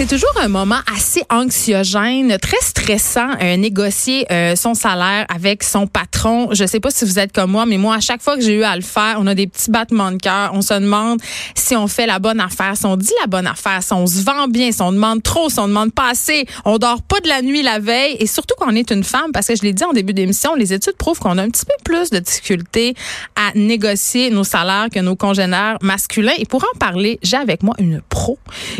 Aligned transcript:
C'est 0.00 0.06
toujours 0.06 0.32
un 0.40 0.48
moment 0.48 0.78
assez 0.96 1.22
anxiogène, 1.28 2.38
très 2.38 2.56
stressant, 2.62 3.32
euh, 3.42 3.58
négocier 3.58 4.24
euh, 4.32 4.56
son 4.56 4.72
salaire 4.72 5.26
avec 5.28 5.62
son 5.62 5.86
patron. 5.86 6.48
Je 6.52 6.64
sais 6.64 6.80
pas 6.80 6.90
si 6.90 7.04
vous 7.04 7.18
êtes 7.18 7.32
comme 7.32 7.50
moi, 7.50 7.66
mais 7.66 7.76
moi, 7.76 7.96
à 7.96 8.00
chaque 8.00 8.22
fois 8.22 8.36
que 8.36 8.40
j'ai 8.40 8.54
eu 8.54 8.62
à 8.62 8.76
le 8.76 8.80
faire, 8.80 9.18
on 9.18 9.26
a 9.26 9.34
des 9.34 9.46
petits 9.46 9.70
battements 9.70 10.10
de 10.10 10.16
cœur. 10.16 10.52
On 10.54 10.62
se 10.62 10.72
demande 10.72 11.20
si 11.54 11.76
on 11.76 11.86
fait 11.86 12.06
la 12.06 12.18
bonne 12.18 12.40
affaire, 12.40 12.78
si 12.78 12.86
on 12.86 12.96
dit 12.96 13.12
la 13.20 13.26
bonne 13.26 13.46
affaire, 13.46 13.82
si 13.82 13.92
on 13.92 14.06
se 14.06 14.24
vend 14.24 14.48
bien, 14.48 14.72
si 14.72 14.80
on 14.80 14.90
demande 14.90 15.22
trop, 15.22 15.50
si 15.50 15.60
on 15.60 15.68
demande 15.68 15.92
pas 15.92 16.08
assez. 16.08 16.46
On 16.64 16.78
dort 16.78 17.02
pas 17.02 17.20
de 17.20 17.28
la 17.28 17.42
nuit 17.42 17.62
la 17.62 17.78
veille. 17.78 18.16
Et 18.20 18.26
surtout 18.26 18.54
quand 18.56 18.72
on 18.72 18.76
est 18.76 18.90
une 18.90 19.04
femme, 19.04 19.32
parce 19.34 19.48
que 19.48 19.54
je 19.54 19.62
l'ai 19.64 19.74
dit 19.74 19.84
en 19.84 19.92
début 19.92 20.14
d'émission, 20.14 20.54
les 20.54 20.72
études 20.72 20.96
prouvent 20.96 21.18
qu'on 21.18 21.36
a 21.36 21.42
un 21.42 21.50
petit 21.50 21.66
peu 21.66 21.74
plus 21.84 22.08
de 22.08 22.20
difficultés 22.20 22.94
à 23.36 23.52
négocier 23.54 24.30
nos 24.30 24.44
salaires 24.44 24.88
que 24.90 25.00
nos 25.00 25.14
congénères 25.14 25.76
masculins. 25.82 26.32
Et 26.38 26.46
pour 26.46 26.64
en 26.64 26.78
parler, 26.78 27.18
j'ai 27.22 27.36
avec 27.36 27.62
moi 27.62 27.74
une 27.78 28.00
pro, 28.08 28.38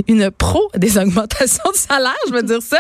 une 0.09 0.31
pro 0.31 0.63
des 0.79 0.97
augmentation 1.11 1.65
de 1.71 1.77
salaire, 1.77 2.17
je 2.29 2.33
veux 2.33 2.43
dire 2.43 2.63
ça. 2.63 2.79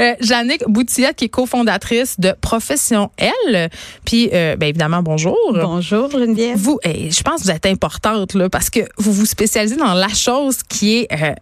Euh, 0.00 0.14
Jannick 0.20 0.64
Boutillette, 0.66 1.16
qui 1.16 1.26
est 1.26 1.28
cofondatrice 1.28 2.18
de 2.18 2.34
Profession 2.40 3.10
L. 3.18 3.70
Puis, 4.04 4.30
euh, 4.32 4.56
ben 4.56 4.68
évidemment, 4.68 5.02
bonjour. 5.02 5.36
Bonjour 5.52 6.10
Geneviève. 6.10 6.56
Vous, 6.56 6.78
eh, 6.84 7.10
je 7.10 7.22
pense 7.22 7.40
que 7.40 7.46
vous 7.46 7.50
êtes 7.50 7.66
importante 7.66 8.34
là, 8.34 8.48
parce 8.48 8.70
que 8.70 8.80
vous 8.98 9.12
vous 9.12 9.26
spécialisez 9.26 9.76
dans 9.76 9.94
la 9.94 10.08
chose 10.08 10.58
qui 10.68 10.98
est... 10.98 11.12
euh, 11.12 11.34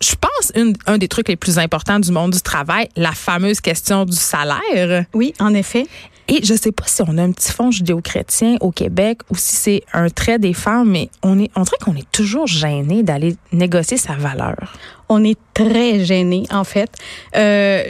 je 0.00 0.14
pense 0.14 0.52
une, 0.54 0.74
un 0.86 0.98
des 0.98 1.08
trucs 1.08 1.28
les 1.28 1.36
plus 1.36 1.58
importants 1.58 1.98
du 1.98 2.12
monde 2.12 2.32
du 2.32 2.42
travail, 2.42 2.88
la 2.96 3.12
fameuse 3.12 3.60
question 3.62 4.04
du 4.04 4.16
salaire. 4.16 5.06
Oui, 5.14 5.32
en 5.40 5.54
effet. 5.54 5.86
Et 6.28 6.44
je 6.44 6.54
sais 6.54 6.72
pas 6.72 6.84
si 6.86 7.02
on 7.02 7.18
a 7.18 7.22
un 7.22 7.30
petit 7.30 7.52
fond 7.52 7.70
judéo-chrétien 7.70 8.56
au 8.60 8.72
Québec 8.72 9.20
ou 9.30 9.36
si 9.36 9.56
c'est 9.56 9.82
un 9.92 10.08
trait 10.08 10.38
des 10.38 10.54
femmes, 10.54 10.90
mais 10.90 11.08
on 11.22 11.38
est, 11.38 11.50
on 11.54 11.62
dirait 11.62 11.76
qu'on 11.80 11.94
est 11.94 12.10
toujours 12.10 12.46
gêné 12.46 13.02
d'aller 13.02 13.36
négocier 13.52 13.96
sa 13.96 14.14
valeur. 14.14 14.76
On 15.08 15.22
est 15.22 15.38
très 15.54 16.04
gênés, 16.04 16.44
en 16.50 16.64
fait. 16.64 16.90
Euh, 17.36 17.84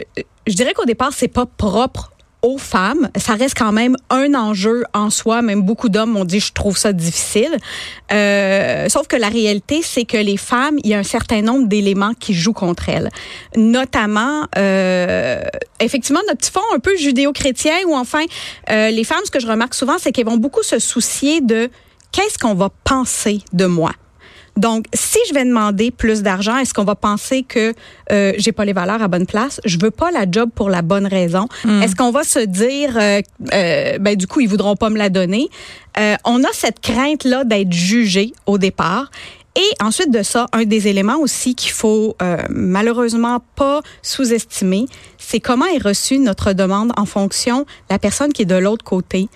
je 0.45 0.53
dirais 0.53 0.73
qu'au 0.73 0.85
départ, 0.85 1.13
c'est 1.13 1.27
pas 1.27 1.45
propre 1.45 2.11
aux 2.41 2.57
femmes. 2.57 3.09
Ça 3.17 3.33
reste 3.33 3.57
quand 3.57 3.71
même 3.71 3.95
un 4.09 4.33
enjeu 4.33 4.83
en 4.93 5.09
soi. 5.09 5.41
Même 5.41 5.61
beaucoup 5.61 5.89
d'hommes 5.89 6.11
m'ont 6.11 6.25
dit, 6.25 6.39
je 6.39 6.53
trouve 6.53 6.77
ça 6.77 6.93
difficile. 6.93 7.57
Euh, 8.11 8.87
sauf 8.89 9.07
que 9.07 9.15
la 9.15 9.29
réalité, 9.29 9.81
c'est 9.83 10.05
que 10.05 10.17
les 10.17 10.37
femmes, 10.37 10.77
il 10.83 10.89
y 10.89 10.93
a 10.93 10.99
un 10.99 11.03
certain 11.03 11.41
nombre 11.41 11.67
d'éléments 11.67 12.13
qui 12.13 12.33
jouent 12.33 12.53
contre 12.53 12.89
elles. 12.89 13.09
Notamment, 13.55 14.45
euh, 14.57 15.41
effectivement, 15.79 16.21
notre 16.27 16.39
petit 16.39 16.51
fond 16.51 16.61
un 16.75 16.79
peu 16.79 16.95
judéo-chrétien, 16.95 17.75
ou 17.87 17.95
enfin, 17.95 18.23
euh, 18.69 18.89
les 18.89 19.03
femmes, 19.03 19.21
ce 19.25 19.31
que 19.31 19.39
je 19.39 19.47
remarque 19.47 19.73
souvent, 19.73 19.97
c'est 19.97 20.11
qu'elles 20.11 20.25
vont 20.25 20.37
beaucoup 20.37 20.63
se 20.63 20.79
soucier 20.79 21.41
de 21.41 21.69
qu'est-ce 22.11 22.37
qu'on 22.37 22.55
va 22.55 22.69
penser 22.83 23.41
de 23.53 23.65
moi. 23.65 23.91
Donc, 24.57 24.85
si 24.93 25.19
je 25.29 25.33
vais 25.33 25.45
demander 25.45 25.91
plus 25.91 26.23
d'argent, 26.23 26.57
est-ce 26.57 26.73
qu'on 26.73 26.83
va 26.83 26.95
penser 26.95 27.43
que 27.43 27.73
euh, 28.11 28.33
j'ai 28.37 28.51
pas 28.51 28.65
les 28.65 28.73
valeurs 28.73 29.01
à 29.01 29.07
bonne 29.07 29.25
place? 29.25 29.61
Je 29.65 29.77
veux 29.79 29.91
pas 29.91 30.11
la 30.11 30.25
job 30.29 30.49
pour 30.53 30.69
la 30.69 30.81
bonne 30.81 31.05
raison. 31.07 31.47
Est-ce 31.83 31.95
qu'on 31.95 32.11
va 32.11 32.23
se 32.23 32.39
dire, 32.39 32.97
euh, 32.97 33.21
euh, 33.53 33.97
ben 33.99 34.15
du 34.15 34.27
coup, 34.27 34.39
ils 34.39 34.49
voudront 34.49 34.75
pas 34.75 34.89
me 34.89 34.97
la 34.97 35.09
donner? 35.09 35.47
Euh, 35.99 36.15
On 36.25 36.43
a 36.43 36.49
cette 36.53 36.79
crainte 36.79 37.23
là 37.23 37.43
d'être 37.43 37.71
jugé 37.71 38.33
au 38.45 38.57
départ. 38.57 39.09
Et 39.55 39.83
ensuite 39.83 40.11
de 40.11 40.21
ça, 40.21 40.45
un 40.53 40.65
des 40.65 40.87
éléments 40.87 41.17
aussi 41.17 41.55
qu'il 41.55 41.71
faut 41.71 42.15
euh, 42.21 42.37
malheureusement 42.49 43.39
pas 43.55 43.81
sous-estimer, 44.03 44.85
c'est 45.17 45.39
comment 45.39 45.65
est 45.65 45.81
reçue 45.83 46.19
notre 46.19 46.53
demande 46.53 46.91
en 46.95 47.05
fonction 47.05 47.61
de 47.61 47.65
la 47.89 47.97
personne 47.97 48.31
qui 48.33 48.43
est 48.43 48.45
de 48.45 48.55
l'autre 48.55 48.83
côté. 48.85 49.29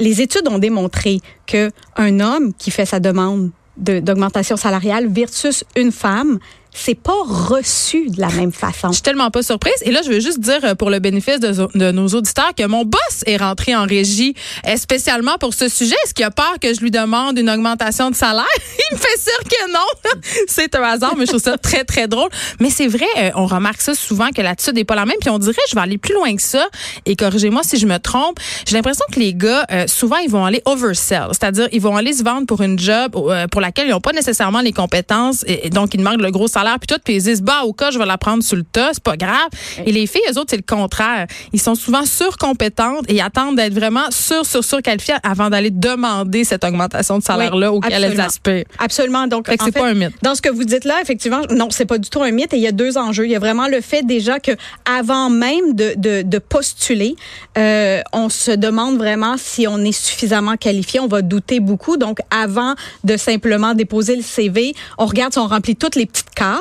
Les 0.00 0.20
études 0.20 0.48
ont 0.48 0.58
démontré 0.58 1.20
que 1.46 1.70
un 1.96 2.18
homme 2.18 2.52
qui 2.54 2.72
fait 2.72 2.84
sa 2.86 2.98
demande 2.98 3.46
de- 3.46 3.52
d'augmentation 3.76 4.56
salariale 4.56 5.08
versus 5.08 5.64
une 5.76 5.92
femme, 5.92 6.38
c'est 6.76 6.96
pas 6.96 7.22
reçu 7.24 8.10
de 8.10 8.20
la 8.20 8.28
même 8.30 8.52
façon. 8.52 8.88
Je 8.88 8.94
suis 8.94 9.02
tellement 9.02 9.30
pas 9.30 9.42
surprise. 9.42 9.74
Et 9.82 9.92
là, 9.92 10.00
je 10.04 10.10
veux 10.10 10.20
juste 10.20 10.40
dire 10.40 10.58
euh, 10.64 10.74
pour 10.74 10.90
le 10.90 10.98
bénéfice 10.98 11.38
de, 11.38 11.92
nos 11.92 12.08
auditeurs 12.08 12.52
que 12.54 12.66
mon 12.66 12.84
boss 12.84 13.22
est 13.26 13.36
rentré 13.36 13.76
en 13.76 13.86
régie 13.86 14.34
euh, 14.66 14.76
spécialement 14.76 15.38
pour 15.38 15.54
ce 15.54 15.68
sujet. 15.68 15.94
Est-ce 16.04 16.12
qu'il 16.12 16.24
a 16.24 16.32
peur 16.32 16.54
que 16.60 16.74
je 16.74 16.80
lui 16.80 16.90
demande 16.90 17.38
une 17.38 17.48
augmentation 17.48 18.10
de 18.10 18.16
salaire? 18.16 18.44
Il 18.90 18.96
me 18.96 19.00
fait 19.00 19.20
sûr 19.20 19.38
que 19.44 19.72
non. 19.72 20.20
c'est 20.48 20.74
un 20.74 20.82
hasard, 20.82 21.14
mais 21.16 21.26
je 21.26 21.30
trouve 21.30 21.42
ça 21.42 21.56
très, 21.56 21.84
très 21.84 22.08
drôle. 22.08 22.28
Mais 22.58 22.70
c'est 22.70 22.88
vrai, 22.88 23.06
euh, 23.18 23.30
on 23.36 23.46
remarque 23.46 23.80
ça 23.80 23.94
souvent 23.94 24.30
que 24.30 24.42
l'attitude 24.42 24.74
n'est 24.74 24.84
pas 24.84 24.96
la 24.96 25.06
même. 25.06 25.16
Puis 25.20 25.30
on 25.30 25.38
dirait, 25.38 25.54
je 25.70 25.76
vais 25.76 25.80
aller 25.80 25.98
plus 25.98 26.14
loin 26.14 26.34
que 26.34 26.42
ça. 26.42 26.66
Et 27.06 27.14
corrigez-moi 27.14 27.62
si 27.62 27.78
je 27.78 27.86
me 27.86 27.98
trompe. 27.98 28.40
J'ai 28.66 28.74
l'impression 28.74 29.04
que 29.12 29.20
les 29.20 29.32
gars, 29.32 29.66
souvent, 29.86 30.16
ils 30.16 30.30
vont 30.30 30.44
aller 30.44 30.62
oversell. 30.64 31.28
C'est-à-dire, 31.30 31.68
ils 31.72 31.80
vont 31.80 31.96
aller 31.96 32.12
se 32.12 32.24
vendre 32.24 32.46
pour 32.46 32.62
une 32.62 32.78
job 32.78 33.12
pour 33.50 33.60
laquelle 33.60 33.86
ils 33.86 33.92
n'ont 33.92 34.00
pas 34.00 34.12
nécessairement 34.12 34.60
les 34.60 34.72
compétences. 34.72 35.44
Et 35.46 35.70
donc, 35.70 35.94
ils 35.94 35.98
demandent 35.98 36.20
le 36.20 36.30
gros 36.30 36.48
salaire 36.48 36.63
puis 36.78 36.86
tout. 36.86 37.00
Puis 37.04 37.14
ils 37.14 37.20
se 37.20 37.26
disent, 37.26 37.42
bah, 37.42 37.62
au 37.64 37.72
cas, 37.72 37.90
je 37.90 37.98
vais 37.98 38.06
la 38.06 38.18
prendre 38.18 38.42
sur 38.42 38.56
le 38.56 38.64
tas. 38.64 38.90
C'est 38.92 39.02
pas 39.02 39.16
grave. 39.16 39.48
Et 39.84 39.92
les 39.92 40.06
filles, 40.06 40.22
eux 40.30 40.38
autres, 40.38 40.50
c'est 40.50 40.56
le 40.56 40.62
contraire. 40.62 41.26
Ils 41.52 41.60
sont 41.60 41.74
souvent 41.74 42.04
surcompétentes 42.04 43.04
et 43.08 43.20
attendent 43.20 43.56
d'être 43.56 43.74
vraiment 43.74 44.10
sur, 44.10 44.44
sur, 44.44 44.64
sur 44.64 44.82
qualifiées 44.82 45.14
avant 45.22 45.50
d'aller 45.50 45.70
demander 45.70 46.44
cette 46.44 46.64
augmentation 46.64 47.18
de 47.18 47.22
salaire-là 47.22 47.70
Oui, 47.70 47.78
auquel 47.78 48.04
elles 48.04 48.20
aspirent. 48.20 48.64
Absolument. 48.78 49.26
Donc, 49.26 49.48
c'est 49.48 49.72
pas 49.72 49.88
un 49.88 49.94
mythe. 49.94 50.14
Dans 50.22 50.34
ce 50.34 50.42
que 50.42 50.50
vous 50.50 50.64
dites 50.64 50.84
là, 50.84 51.00
effectivement, 51.02 51.42
non, 51.50 51.68
c'est 51.70 51.86
pas 51.86 51.98
du 51.98 52.10
tout 52.10 52.22
un 52.22 52.30
mythe. 52.30 52.52
Et 52.52 52.56
il 52.56 52.62
y 52.62 52.66
a 52.66 52.72
deux 52.72 52.98
enjeux. 52.98 53.24
Il 53.26 53.30
y 53.30 53.36
a 53.36 53.40
vraiment 53.40 53.68
le 53.68 53.80
fait 53.80 54.02
déjà 54.02 54.40
que 54.40 54.52
avant 54.84 55.30
même 55.30 55.74
de, 55.74 55.94
de, 55.96 56.22
de 56.22 56.38
postuler, 56.38 57.16
euh, 57.58 58.00
on 58.12 58.28
se 58.28 58.50
demande 58.50 58.96
vraiment 58.96 59.36
si 59.36 59.66
on 59.66 59.78
est 59.78 59.92
suffisamment 59.92 60.56
qualifié. 60.56 61.00
On 61.00 61.06
va 61.06 61.22
douter 61.22 61.60
beaucoup. 61.60 61.96
Donc, 61.96 62.18
avant 62.30 62.74
de 63.04 63.16
simplement 63.16 63.74
déposer 63.74 64.16
le 64.16 64.22
CV, 64.22 64.74
on 64.98 65.06
regarde 65.06 65.32
si 65.32 65.38
on 65.38 65.46
remplit 65.46 65.76
toutes 65.76 65.96
les 65.96 66.06
petites 66.06 66.30
cases. 66.30 66.53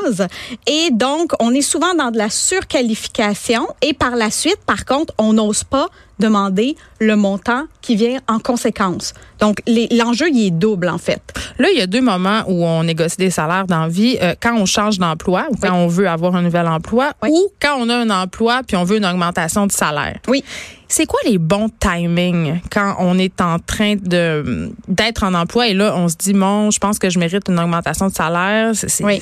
Et 0.68 0.90
donc, 0.92 1.32
on 1.40 1.54
est 1.54 1.62
souvent 1.62 1.94
dans 1.96 2.12
de 2.12 2.18
la 2.18 2.30
surqualification. 2.30 3.68
Et 3.82 3.94
par 3.94 4.16
la 4.16 4.30
suite, 4.32 4.60
par 4.66 4.86
contre, 4.86 5.14
on 5.18 5.34
n'ose 5.34 5.64
pas 5.64 5.88
demander 6.20 6.76
le 7.00 7.16
montant 7.16 7.64
qui 7.82 7.96
vient 7.96 8.20
en 8.28 8.40
conséquence. 8.40 9.14
Donc, 9.40 9.58
l'enjeu, 9.68 10.30
il 10.30 10.48
est 10.48 10.52
double, 10.52 10.88
en 10.90 10.98
fait. 11.00 11.22
Là, 11.58 11.68
il 11.72 11.78
y 11.78 11.82
a 11.82 11.88
deux 11.88 12.02
moments 12.02 12.44
où 12.48 12.64
on 12.64 12.84
négocie 12.84 13.18
des 13.18 13.32
salaires 13.32 13.66
dans 13.68 13.82
la 13.82 13.88
vie. 13.90 14.18
Euh, 14.22 14.36
quand 14.42 14.56
on 14.56 14.66
change 14.66 15.00
d'emploi 15.00 15.48
ou 15.50 15.56
quand 15.58 15.74
on 15.74 15.88
veut 15.88 16.08
avoir 16.08 16.36
un 16.36 16.44
nouvel 16.44 16.68
emploi 16.68 17.12
Oui. 17.24 17.30
ou 17.34 17.50
quand 17.62 17.76
on 17.80 17.90
a 17.90 17.96
un 17.98 18.10
emploi 18.10 18.62
puis 18.66 18.78
on 18.78 18.84
veut 18.84 18.98
une 18.98 19.06
augmentation 19.06 19.66
de 19.68 19.72
salaire. 19.72 20.20
Oui. 20.28 20.44
C'est 20.88 21.08
quoi 21.08 21.20
les 21.26 21.40
bons 21.40 21.70
timings 21.80 22.60
quand 22.72 22.96
on 23.00 23.18
est 23.18 23.42
en 23.42 23.58
train 23.58 23.96
de 23.96 24.72
d'être 24.88 25.24
en 25.24 25.34
emploi 25.34 25.68
et 25.68 25.74
là 25.74 25.96
on 25.98 26.08
se 26.08 26.16
dit 26.16 26.34
bon, 26.34 26.70
je 26.70 26.78
pense 26.78 27.00
que 27.00 27.10
je 27.10 27.18
mérite 27.18 27.50
une 27.50 27.60
augmentation 27.60 28.08
de 28.08 28.14
salaire. 28.14 28.72
C'est- 28.76 29.04
Oui. 29.04 29.22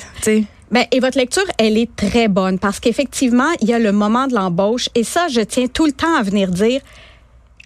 Ben, 0.72 0.86
et 0.90 1.00
votre 1.00 1.18
lecture, 1.18 1.44
elle 1.58 1.76
est 1.76 1.94
très 1.94 2.28
bonne 2.28 2.58
parce 2.58 2.80
qu'effectivement, 2.80 3.50
il 3.60 3.68
y 3.68 3.74
a 3.74 3.78
le 3.78 3.92
moment 3.92 4.26
de 4.26 4.34
l'embauche 4.34 4.88
et 4.94 5.04
ça, 5.04 5.28
je 5.28 5.42
tiens 5.42 5.66
tout 5.66 5.84
le 5.84 5.92
temps 5.92 6.16
à 6.16 6.22
venir 6.22 6.50
dire. 6.50 6.80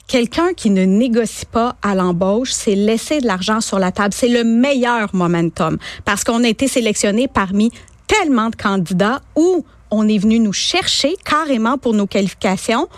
Quelqu'un 0.08 0.54
qui 0.54 0.70
ne 0.70 0.84
négocie 0.84 1.46
pas 1.46 1.76
à 1.82 1.94
l'embauche, 1.94 2.50
c'est 2.50 2.74
laisser 2.74 3.20
de 3.20 3.26
l'argent 3.26 3.60
sur 3.60 3.78
la 3.78 3.92
table. 3.92 4.12
C'est 4.12 4.28
le 4.28 4.42
meilleur 4.42 5.14
momentum 5.14 5.78
parce 6.04 6.24
qu'on 6.24 6.42
a 6.42 6.48
été 6.48 6.66
sélectionné 6.66 7.28
parmi 7.28 7.70
tellement 8.08 8.50
de 8.50 8.56
candidats 8.56 9.20
où 9.36 9.64
on 9.92 10.08
est 10.08 10.18
venu 10.18 10.40
nous 10.40 10.52
chercher 10.52 11.14
carrément 11.24 11.78
pour 11.78 11.94
nos 11.94 12.08
qualifications 12.08 12.88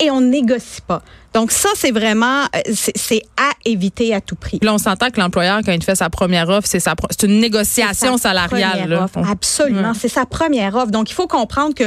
et 0.00 0.10
on 0.10 0.20
négocie 0.20 0.80
pas. 0.80 1.02
Donc 1.34 1.50
ça, 1.52 1.68
c'est 1.74 1.90
vraiment, 1.92 2.42
euh, 2.54 2.60
c'est 2.74 3.22
à 3.36 3.50
éviter 3.64 4.14
à 4.14 4.20
tout 4.20 4.34
prix. 4.36 4.58
Puis 4.58 4.66
là, 4.66 4.74
on 4.74 4.78
s'entend 4.78 5.10
que 5.10 5.20
l'employeur, 5.20 5.60
quand 5.64 5.72
il 5.72 5.82
fait 5.82 5.94
sa 5.94 6.10
première 6.10 6.48
offre, 6.48 6.66
c'est 6.68 6.80
sa 6.80 6.94
c'est 7.10 7.26
une 7.26 7.40
négociation 7.40 8.16
sa 8.18 8.30
salariale. 8.30 8.88
là. 8.88 9.04
offre. 9.04 9.18
Absolument, 9.30 9.92
c'est 9.94 10.08
sa 10.08 10.26
première 10.26 10.74
offre. 10.76 10.90
Donc 10.90 11.10
il 11.10 11.14
faut 11.14 11.26
comprendre 11.26 11.74
que 11.74 11.84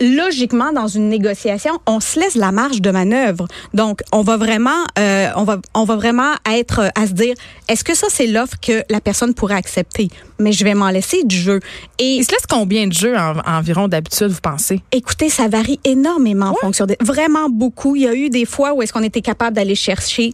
logiquement 0.00 0.72
dans 0.72 0.86
une 0.86 1.08
négociation, 1.08 1.78
on 1.86 2.00
se 2.00 2.18
laisse 2.20 2.34
la 2.34 2.52
marge 2.52 2.80
de 2.80 2.90
manœuvre. 2.90 3.46
Donc 3.74 4.02
on 4.12 4.22
va 4.22 4.36
vraiment, 4.36 4.84
euh, 4.98 5.28
on 5.36 5.44
va, 5.44 5.58
on 5.74 5.84
va 5.84 5.96
vraiment 5.96 6.32
être 6.50 6.80
euh, 6.80 6.88
à 6.94 7.06
se 7.06 7.12
dire, 7.12 7.34
est-ce 7.68 7.84
que 7.84 7.94
ça 7.94 8.06
c'est 8.10 8.26
l'offre 8.26 8.54
que 8.60 8.82
la 8.90 9.00
personne 9.00 9.34
pourrait 9.34 9.54
accepter? 9.56 10.08
Mais 10.38 10.52
je 10.52 10.62
vais 10.64 10.74
m'en 10.74 10.90
laisser 10.90 11.24
du 11.24 11.36
jeu. 11.36 11.58
Et 11.98 12.14
Il 12.16 12.24
se 12.24 12.30
laisse 12.30 12.46
combien 12.48 12.86
de 12.86 12.92
jeux 12.92 13.16
en- 13.16 13.40
environ 13.44 13.88
d'habitude, 13.88 14.28
vous 14.28 14.40
pensez? 14.40 14.80
Écoutez, 14.92 15.30
ça 15.30 15.48
varie 15.48 15.80
énormément 15.84 16.50
en 16.50 16.54
fonction 16.54 16.86
de 16.86 16.96
vraiment 17.00 17.48
beaucoup. 17.50 17.96
Il 17.96 18.02
y 18.02 18.06
a 18.06 18.14
eu 18.14 18.30
des 18.30 18.44
fois 18.44 18.72
où 18.72 18.77
est-ce 18.82 18.92
qu'on 18.92 19.02
était 19.02 19.22
capable 19.22 19.56
d'aller 19.56 19.74
chercher 19.74 20.32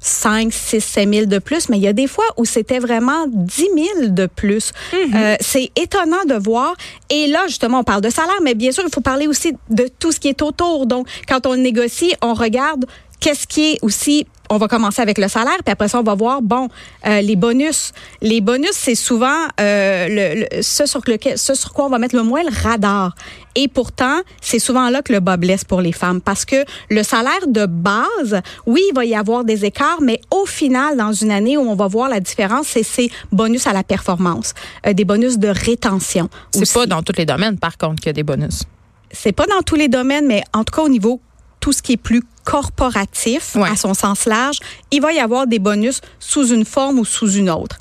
5, 0.00 0.52
6, 0.52 0.80
7 0.80 1.14
000 1.14 1.26
de 1.26 1.38
plus, 1.38 1.68
mais 1.68 1.76
il 1.76 1.82
y 1.82 1.88
a 1.88 1.92
des 1.92 2.06
fois 2.06 2.24
où 2.38 2.44
c'était 2.44 2.78
vraiment 2.78 3.26
10 3.28 3.68
000 3.98 4.08
de 4.08 4.26
plus. 4.26 4.72
Euh, 4.94 5.36
c'est 5.40 5.70
étonnant 5.76 6.24
de 6.26 6.34
voir. 6.34 6.74
Et 7.10 7.26
là, 7.26 7.46
justement, 7.46 7.80
on 7.80 7.84
parle 7.84 8.00
de 8.00 8.08
salaire, 8.08 8.40
mais 8.42 8.54
bien 8.54 8.72
sûr, 8.72 8.82
il 8.86 8.92
faut 8.92 9.02
parler 9.02 9.26
aussi 9.26 9.52
de 9.68 9.88
tout 9.98 10.10
ce 10.10 10.18
qui 10.18 10.28
est 10.28 10.40
autour. 10.40 10.86
Donc, 10.86 11.06
quand 11.28 11.46
on 11.46 11.54
négocie, 11.56 12.14
on 12.22 12.32
regarde 12.32 12.86
qu'est-ce 13.20 13.46
qui 13.46 13.72
est 13.72 13.78
aussi 13.82 14.26
on 14.50 14.58
va 14.58 14.66
commencer 14.68 15.00
avec 15.00 15.16
le 15.16 15.28
salaire, 15.28 15.58
puis 15.64 15.72
après 15.72 15.88
ça, 15.88 16.00
on 16.00 16.02
va 16.02 16.14
voir, 16.14 16.42
bon, 16.42 16.68
euh, 17.06 17.20
les 17.20 17.36
bonus. 17.36 17.92
Les 18.20 18.40
bonus, 18.40 18.72
c'est 18.72 18.96
souvent 18.96 19.46
euh, 19.60 20.08
le, 20.08 20.40
le- 20.56 20.62
ce, 20.62 20.86
sur 20.86 21.00
lequel, 21.06 21.38
ce 21.38 21.54
sur 21.54 21.72
quoi 21.72 21.86
on 21.86 21.88
va 21.88 21.98
mettre 21.98 22.16
le 22.16 22.24
moins 22.24 22.42
le 22.42 22.50
radar. 22.62 23.14
Et 23.54 23.68
pourtant, 23.68 24.20
c'est 24.40 24.58
souvent 24.58 24.90
là 24.90 25.02
que 25.02 25.12
le 25.12 25.20
bas 25.20 25.36
blesse 25.36 25.64
pour 25.64 25.80
les 25.80 25.92
femmes, 25.92 26.20
parce 26.20 26.44
que 26.44 26.64
le 26.88 27.02
salaire 27.02 27.46
de 27.46 27.66
base, 27.66 28.40
oui, 28.66 28.82
il 28.90 28.94
va 28.94 29.04
y 29.04 29.14
avoir 29.14 29.44
des 29.44 29.64
écarts, 29.64 30.00
mais 30.02 30.20
au 30.32 30.46
final, 30.46 30.96
dans 30.96 31.12
une 31.12 31.30
année 31.30 31.56
où 31.56 31.62
on 31.62 31.74
va 31.76 31.86
voir 31.86 32.08
la 32.08 32.20
différence, 32.20 32.66
c'est 32.68 32.82
ces 32.82 33.10
bonus 33.32 33.66
à 33.68 33.72
la 33.72 33.84
performance, 33.84 34.54
euh, 34.86 34.92
des 34.92 35.04
bonus 35.04 35.38
de 35.38 35.48
rétention. 35.48 36.28
C'est 36.50 36.72
pas 36.72 36.86
dans 36.86 37.02
tous 37.02 37.16
les 37.16 37.24
domaines, 37.26 37.58
par 37.58 37.78
contre, 37.78 37.96
qu'il 37.96 38.06
y 38.06 38.10
a 38.10 38.14
des 38.14 38.24
bonus. 38.24 38.64
C'est 39.12 39.32
pas 39.32 39.46
dans 39.46 39.62
tous 39.62 39.74
les 39.76 39.88
domaines, 39.88 40.26
mais 40.26 40.42
en 40.52 40.62
tout 40.64 40.72
cas 40.74 40.82
au 40.82 40.88
niveau 40.88 41.20
tout 41.60 41.72
ce 41.72 41.82
qui 41.82 41.92
est 41.92 41.96
plus 41.96 42.22
corporatif 42.44 43.54
Ouais. 43.54 43.68
à 43.70 43.76
son 43.76 43.94
sens 43.94 44.24
large, 44.26 44.58
il 44.90 45.00
va 45.00 45.12
y 45.12 45.18
avoir 45.20 45.46
des 45.46 45.58
bonus 45.58 46.00
sous 46.18 46.48
une 46.48 46.64
forme 46.64 46.98
ou 46.98 47.04
sous 47.04 47.30
une 47.32 47.50
autre. 47.50 47.76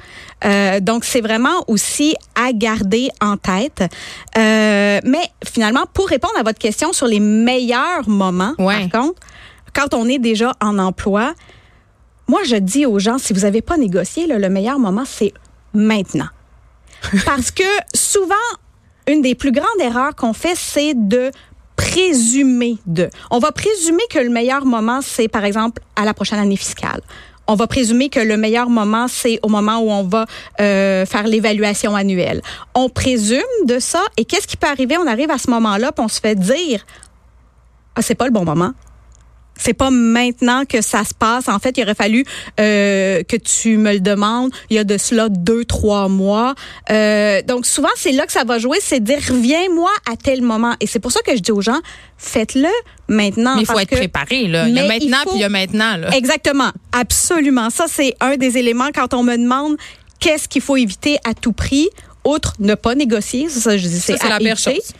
Euh, 0.45 0.79
donc 0.79 1.03
c'est 1.05 1.21
vraiment 1.21 1.63
aussi 1.67 2.15
à 2.35 2.51
garder 2.53 3.09
en 3.21 3.37
tête. 3.37 3.83
Euh, 4.37 4.99
mais 5.03 5.21
finalement, 5.45 5.85
pour 5.93 6.07
répondre 6.07 6.33
à 6.39 6.43
votre 6.43 6.59
question 6.59 6.93
sur 6.93 7.07
les 7.07 7.19
meilleurs 7.19 8.07
moments, 8.07 8.53
Ouais. 8.57 8.87
par 8.89 9.01
contre, 9.01 9.19
quand 9.73 9.93
on 9.93 10.07
est 10.07 10.19
déjà 10.19 10.53
en 10.61 10.77
emploi, 10.79 11.33
moi 12.27 12.41
je 12.45 12.55
dis 12.57 12.85
aux 12.85 12.99
gens, 12.99 13.17
si 13.17 13.33
vous 13.33 13.41
n'avez 13.41 13.61
pas 13.61 13.77
négocié, 13.77 14.27
là, 14.27 14.37
le 14.39 14.49
meilleur 14.49 14.79
moment 14.79 15.03
c'est 15.05 15.33
maintenant. 15.73 16.29
Parce 17.25 17.51
que 17.51 17.63
souvent, 17.93 18.35
une 19.07 19.21
des 19.21 19.35
plus 19.35 19.51
grandes 19.51 19.81
erreurs 19.81 20.15
qu'on 20.15 20.33
fait, 20.33 20.55
c'est 20.55 20.93
de 20.95 21.31
présumer 21.79 22.77
de. 22.85 23.09
On 23.31 23.39
va 23.39 23.53
présumer 23.53 24.03
que 24.09 24.19
le 24.19 24.29
meilleur 24.29 24.65
moment, 24.65 24.99
c'est 25.01 25.29
par 25.29 25.45
exemple 25.45 25.81
à 25.95 26.03
la 26.03 26.13
prochaine 26.13 26.39
année 26.39 26.57
fiscale. 26.57 27.01
On 27.47 27.55
va 27.55 27.67
présumer 27.67 28.09
que 28.09 28.19
le 28.19 28.35
meilleur 28.35 28.69
moment, 28.69 29.07
c'est 29.07 29.39
au 29.43 29.47
moment 29.47 29.79
où 29.79 29.89
on 29.89 30.03
va 30.03 30.25
euh, 30.59 31.05
faire 31.05 31.25
l'évaluation 31.25 31.95
annuelle. 31.95 32.41
On 32.75 32.89
présume 32.89 33.39
de 33.65 33.79
ça 33.79 34.01
et 34.17 34.25
qu'est-ce 34.25 34.45
qui 34.45 34.57
peut 34.57 34.67
arriver? 34.67 34.97
On 34.97 35.07
arrive 35.07 35.31
à 35.31 35.37
ce 35.37 35.49
moment-là, 35.51 35.93
puis 35.93 36.03
on 36.03 36.09
se 36.09 36.19
fait 36.19 36.35
dire, 36.35 36.85
ah, 37.95 38.01
c'est 38.01 38.15
pas 38.15 38.25
le 38.25 38.31
bon 38.31 38.43
moment. 38.43 38.73
C'est 39.61 39.73
pas 39.73 39.91
maintenant 39.91 40.63
que 40.65 40.81
ça 40.81 41.03
se 41.03 41.13
passe. 41.13 41.47
En 41.49 41.59
fait, 41.59 41.77
il 41.77 41.83
aurait 41.83 41.93
fallu 41.93 42.25
euh, 42.59 43.21
que 43.23 43.35
tu 43.35 43.77
me 43.77 43.93
le 43.93 43.99
demandes. 43.99 44.51
Il 44.69 44.77
y 44.77 44.79
a 44.79 44.83
de 44.83 44.97
cela 44.97 45.29
deux, 45.29 45.65
trois 45.65 46.07
mois. 46.07 46.55
Euh, 46.89 47.41
donc 47.43 47.65
souvent, 47.65 47.89
c'est 47.95 48.11
là 48.13 48.25
que 48.25 48.31
ça 48.31 48.43
va 48.45 48.57
jouer, 48.57 48.77
c'est 48.81 48.99
dire 49.03 49.19
reviens-moi 49.29 49.91
à 50.11 50.15
tel 50.15 50.41
moment. 50.41 50.73
Et 50.79 50.87
c'est 50.87 50.99
pour 50.99 51.11
ça 51.11 51.19
que 51.21 51.35
je 51.35 51.41
dis 51.41 51.51
aux 51.51 51.61
gens, 51.61 51.79
faites-le 52.17 52.69
maintenant. 53.07 53.55
Mais 53.55 53.61
il 53.63 53.65
faut 53.65 53.77
être 53.79 53.89
que- 53.89 53.95
préparé, 53.95 54.47
là. 54.47 54.67
Il 54.67 54.73
y 54.75 54.79
a 54.79 54.87
maintenant, 54.87 55.17
faut- 55.23 55.29
puis 55.31 55.39
il 55.39 55.41
y 55.41 55.45
a 55.45 55.49
maintenant, 55.49 55.97
là. 55.97 56.09
Exactement, 56.15 56.71
absolument. 56.91 57.69
Ça, 57.69 57.85
c'est 57.87 58.15
un 58.21 58.37
des 58.37 58.57
éléments 58.57 58.89
quand 58.95 59.13
on 59.13 59.23
me 59.23 59.35
demande 59.37 59.75
qu'est-ce 60.19 60.47
qu'il 60.47 60.61
faut 60.61 60.77
éviter 60.77 61.17
à 61.25 61.33
tout 61.33 61.53
prix, 61.53 61.89
outre 62.25 62.53
ne 62.59 62.75
pas 62.75 62.95
négocier. 62.95 63.49
Ça, 63.49 63.59
ça, 63.61 63.77
je 63.77 63.87
dis, 63.87 63.99
c'est 63.99 64.17
la 64.29 64.37
pire 64.37 64.57
chose. 64.57 64.93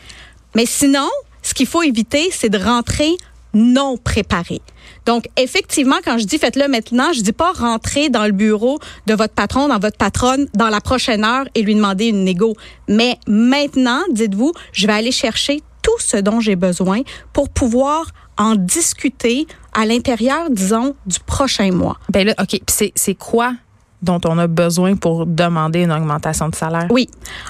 Mais 0.54 0.66
sinon, 0.66 1.08
ce 1.42 1.54
qu'il 1.54 1.66
faut 1.66 1.82
éviter, 1.82 2.28
c'est 2.32 2.48
de 2.48 2.58
rentrer 2.58 3.10
non 3.54 3.96
préparé. 3.96 4.60
Donc, 5.06 5.26
effectivement, 5.36 5.96
quand 6.04 6.18
je 6.18 6.24
dis 6.24 6.38
faites-le 6.38 6.68
maintenant, 6.68 7.12
je 7.12 7.20
dis 7.20 7.32
pas 7.32 7.52
rentrer 7.52 8.08
dans 8.08 8.26
le 8.26 8.32
bureau 8.32 8.78
de 9.06 9.14
votre 9.14 9.34
patron, 9.34 9.68
dans 9.68 9.78
votre 9.78 9.96
patronne, 9.96 10.46
dans 10.54 10.68
la 10.68 10.80
prochaine 10.80 11.24
heure 11.24 11.46
et 11.54 11.62
lui 11.62 11.74
demander 11.74 12.06
une 12.06 12.24
négo. 12.24 12.54
Mais 12.88 13.18
maintenant, 13.26 14.00
dites-vous, 14.10 14.52
je 14.72 14.86
vais 14.86 14.92
aller 14.92 15.12
chercher 15.12 15.62
tout 15.82 15.98
ce 15.98 16.16
dont 16.16 16.40
j'ai 16.40 16.56
besoin 16.56 17.00
pour 17.32 17.48
pouvoir 17.48 18.06
en 18.36 18.54
discuter 18.54 19.46
à 19.74 19.86
l'intérieur, 19.86 20.50
disons, 20.50 20.94
du 21.06 21.18
prochain 21.20 21.70
mois. 21.72 21.98
Ben 22.10 22.26
là, 22.26 22.34
OK. 22.40 22.60
C'est, 22.68 22.92
c'est 22.94 23.14
quoi 23.14 23.54
dont 24.02 24.20
on 24.24 24.38
a 24.38 24.46
besoin 24.46 24.96
pour 24.96 25.26
demander 25.26 25.82
une 25.82 25.92
augmentation 25.92 26.48
de 26.48 26.54
salaire? 26.54 26.86
Oui. 26.90 27.08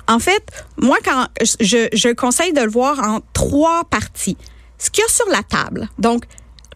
En 0.08 0.18
fait, 0.18 0.44
moi, 0.78 0.96
quand 1.04 1.26
je, 1.40 1.88
je 1.92 2.12
conseille 2.12 2.52
de 2.52 2.60
le 2.60 2.70
voir 2.70 2.98
en 2.98 3.20
trois 3.32 3.84
parties. 3.84 4.36
Ce 4.80 4.90
qu'il 4.90 5.02
y 5.02 5.04
a 5.04 5.10
sur 5.10 5.28
la 5.28 5.42
table. 5.44 5.88
Donc, 5.98 6.24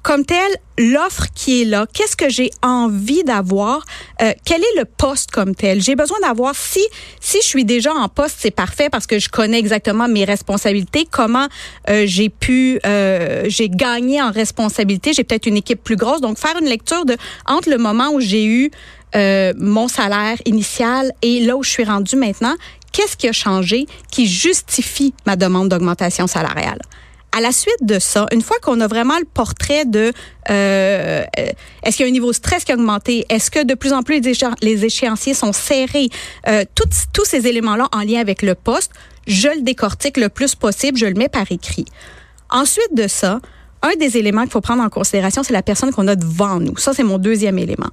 comme 0.04 0.26
tel, 0.26 0.50
l'offre 0.76 1.28
qui 1.34 1.62
est 1.62 1.64
là, 1.64 1.86
qu'est-ce 1.90 2.14
que 2.14 2.28
j'ai 2.28 2.50
envie 2.62 3.24
d'avoir, 3.24 3.86
euh, 4.20 4.32
quel 4.44 4.60
est 4.60 4.78
le 4.78 4.84
poste 4.84 5.30
comme 5.30 5.54
tel? 5.54 5.80
J'ai 5.80 5.96
besoin 5.96 6.18
d'avoir, 6.20 6.54
si, 6.54 6.86
si 7.20 7.38
je 7.40 7.46
suis 7.46 7.64
déjà 7.64 7.90
en 7.94 8.10
poste, 8.10 8.36
c'est 8.38 8.50
parfait 8.50 8.90
parce 8.90 9.06
que 9.06 9.18
je 9.18 9.30
connais 9.30 9.58
exactement 9.58 10.06
mes 10.06 10.26
responsabilités, 10.26 11.08
comment 11.10 11.48
euh, 11.88 12.04
j'ai 12.06 12.28
pu, 12.28 12.78
euh, 12.84 13.44
j'ai 13.46 13.70
gagné 13.70 14.20
en 14.20 14.30
responsabilité, 14.30 15.14
j'ai 15.14 15.24
peut-être 15.24 15.46
une 15.46 15.56
équipe 15.56 15.82
plus 15.82 15.96
grosse. 15.96 16.20
Donc, 16.20 16.38
faire 16.38 16.58
une 16.60 16.68
lecture 16.68 17.06
de 17.06 17.16
entre 17.46 17.70
le 17.70 17.78
moment 17.78 18.10
où 18.10 18.20
j'ai 18.20 18.44
eu 18.44 18.70
mon 19.56 19.86
salaire 19.86 20.36
initial 20.44 21.12
et 21.22 21.38
là 21.46 21.56
où 21.56 21.62
je 21.62 21.70
suis 21.70 21.84
rendue 21.84 22.16
maintenant, 22.16 22.56
qu'est-ce 22.90 23.16
qui 23.16 23.28
a 23.28 23.32
changé 23.32 23.86
qui 24.10 24.26
justifie 24.26 25.14
ma 25.24 25.36
demande 25.36 25.68
d'augmentation 25.68 26.26
salariale? 26.26 26.80
À 27.36 27.40
la 27.40 27.50
suite 27.50 27.82
de 27.82 27.98
ça, 27.98 28.26
une 28.32 28.42
fois 28.42 28.56
qu'on 28.62 28.80
a 28.80 28.86
vraiment 28.86 29.18
le 29.18 29.24
portrait 29.24 29.84
de 29.84 30.12
euh, 30.50 31.24
est-ce 31.82 31.96
qu'il 31.96 32.06
y 32.06 32.08
a 32.08 32.10
un 32.10 32.12
niveau 32.12 32.30
de 32.30 32.36
stress 32.36 32.62
qui 32.64 32.70
a 32.70 32.76
augmenté, 32.76 33.26
est-ce 33.28 33.50
que 33.50 33.64
de 33.64 33.74
plus 33.74 33.92
en 33.92 34.04
plus 34.04 34.20
les, 34.20 34.30
échéan- 34.30 34.54
les 34.62 34.84
échéanciers 34.84 35.34
sont 35.34 35.52
serrés, 35.52 36.10
euh, 36.46 36.64
tous 36.76 37.24
ces 37.24 37.46
éléments-là 37.48 37.88
en 37.92 38.02
lien 38.02 38.20
avec 38.20 38.42
le 38.42 38.54
poste, 38.54 38.92
je 39.26 39.48
le 39.48 39.62
décortique 39.62 40.16
le 40.16 40.28
plus 40.28 40.54
possible, 40.54 40.96
je 40.96 41.06
le 41.06 41.14
mets 41.14 41.28
par 41.28 41.50
écrit. 41.50 41.86
Ensuite 42.50 42.94
de 42.94 43.08
ça, 43.08 43.40
un 43.82 43.96
des 43.98 44.16
éléments 44.16 44.42
qu'il 44.42 44.52
faut 44.52 44.60
prendre 44.60 44.84
en 44.84 44.88
considération, 44.88 45.42
c'est 45.42 45.52
la 45.52 45.62
personne 45.62 45.90
qu'on 45.92 46.06
a 46.06 46.14
devant 46.14 46.60
nous. 46.60 46.76
Ça, 46.76 46.92
c'est 46.94 47.02
mon 47.02 47.18
deuxième 47.18 47.58
élément. 47.58 47.90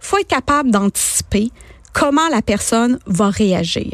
faut 0.00 0.18
être 0.18 0.28
capable 0.28 0.70
d'anticiper 0.70 1.50
comment 1.94 2.28
la 2.28 2.42
personne 2.42 2.98
va 3.06 3.30
réagir. 3.30 3.92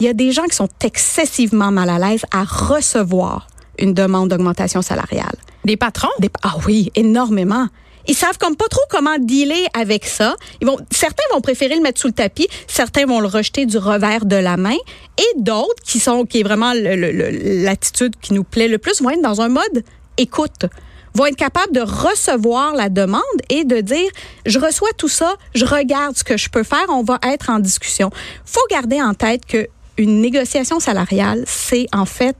Il 0.00 0.06
y 0.06 0.08
a 0.08 0.12
des 0.12 0.32
gens 0.32 0.44
qui 0.44 0.56
sont 0.56 0.68
excessivement 0.84 1.70
mal 1.70 1.88
à 1.88 1.98
l'aise 1.98 2.26
à 2.32 2.44
recevoir 2.44 3.46
une 3.78 3.94
demande 3.94 4.28
d'augmentation 4.30 4.82
salariale. 4.82 5.36
Des 5.64 5.76
patrons? 5.76 6.08
Des- 6.18 6.30
ah 6.42 6.56
oui, 6.66 6.90
énormément. 6.94 7.68
Ils 8.06 8.14
savent 8.14 8.36
comme 8.36 8.54
pas 8.54 8.68
trop 8.68 8.82
comment 8.90 9.16
dealer 9.18 9.66
avec 9.72 10.04
ça. 10.04 10.36
Ils 10.60 10.66
vont, 10.66 10.76
certains 10.90 11.24
vont 11.32 11.40
préférer 11.40 11.74
le 11.74 11.80
mettre 11.80 12.00
sous 12.00 12.08
le 12.08 12.12
tapis, 12.12 12.48
certains 12.66 13.06
vont 13.06 13.20
le 13.20 13.28
rejeter 13.28 13.64
du 13.64 13.78
revers 13.78 14.26
de 14.26 14.36
la 14.36 14.58
main, 14.58 14.76
et 15.16 15.40
d'autres 15.40 15.82
qui 15.82 16.00
sont, 16.00 16.26
qui 16.26 16.40
est 16.40 16.42
vraiment 16.42 16.72
l'attitude 16.74 18.14
qui 18.20 18.34
nous 18.34 18.44
plaît 18.44 18.68
le 18.68 18.76
plus, 18.78 19.00
vont 19.00 19.10
être 19.10 19.22
dans 19.22 19.40
un 19.40 19.48
mode 19.48 19.84
écoute, 20.18 20.66
vont 21.14 21.26
être 21.26 21.36
capables 21.36 21.72
de 21.72 21.80
recevoir 21.80 22.74
la 22.74 22.90
demande 22.90 23.22
et 23.48 23.64
de 23.64 23.80
dire, 23.80 24.10
je 24.44 24.58
reçois 24.58 24.90
tout 24.98 25.08
ça, 25.08 25.36
je 25.54 25.64
regarde 25.64 26.16
ce 26.16 26.24
que 26.24 26.36
je 26.36 26.50
peux 26.50 26.62
faire, 26.62 26.84
on 26.90 27.04
va 27.04 27.18
être 27.22 27.48
en 27.48 27.58
discussion. 27.58 28.10
Faut 28.44 28.60
garder 28.70 29.00
en 29.00 29.14
tête 29.14 29.46
que 29.46 29.66
une 29.96 30.20
négociation 30.20 30.78
salariale, 30.80 31.44
c'est 31.46 31.86
en 31.94 32.04
fait 32.04 32.36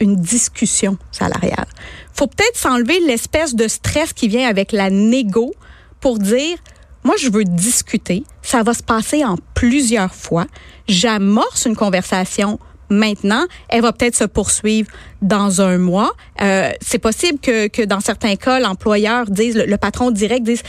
une 0.00 0.16
discussion 0.16 0.96
salariale. 1.12 1.66
Faut 2.12 2.26
peut-être 2.26 2.56
s'enlever 2.56 2.98
l'espèce 3.06 3.54
de 3.54 3.68
stress 3.68 4.12
qui 4.12 4.28
vient 4.28 4.48
avec 4.48 4.72
la 4.72 4.90
négo 4.90 5.52
pour 6.00 6.18
dire 6.18 6.58
moi 7.04 7.14
je 7.18 7.30
veux 7.30 7.44
discuter, 7.44 8.24
ça 8.42 8.62
va 8.62 8.74
se 8.74 8.82
passer 8.82 9.24
en 9.24 9.36
plusieurs 9.54 10.14
fois. 10.14 10.46
J'amorce 10.88 11.64
une 11.66 11.76
conversation 11.76 12.58
maintenant, 12.90 13.46
elle 13.68 13.82
va 13.82 13.92
peut-être 13.92 14.16
se 14.16 14.24
poursuivre 14.24 14.90
dans 15.22 15.60
un 15.60 15.78
mois. 15.78 16.12
Euh, 16.42 16.70
c'est 16.80 16.98
possible 16.98 17.38
que, 17.38 17.68
que 17.68 17.82
dans 17.82 18.00
certains 18.00 18.36
cas 18.36 18.58
l'employeur 18.58 19.26
dise 19.26 19.56
le, 19.56 19.76
patron 19.76 20.10
direct 20.10 20.44
dise 20.44 20.62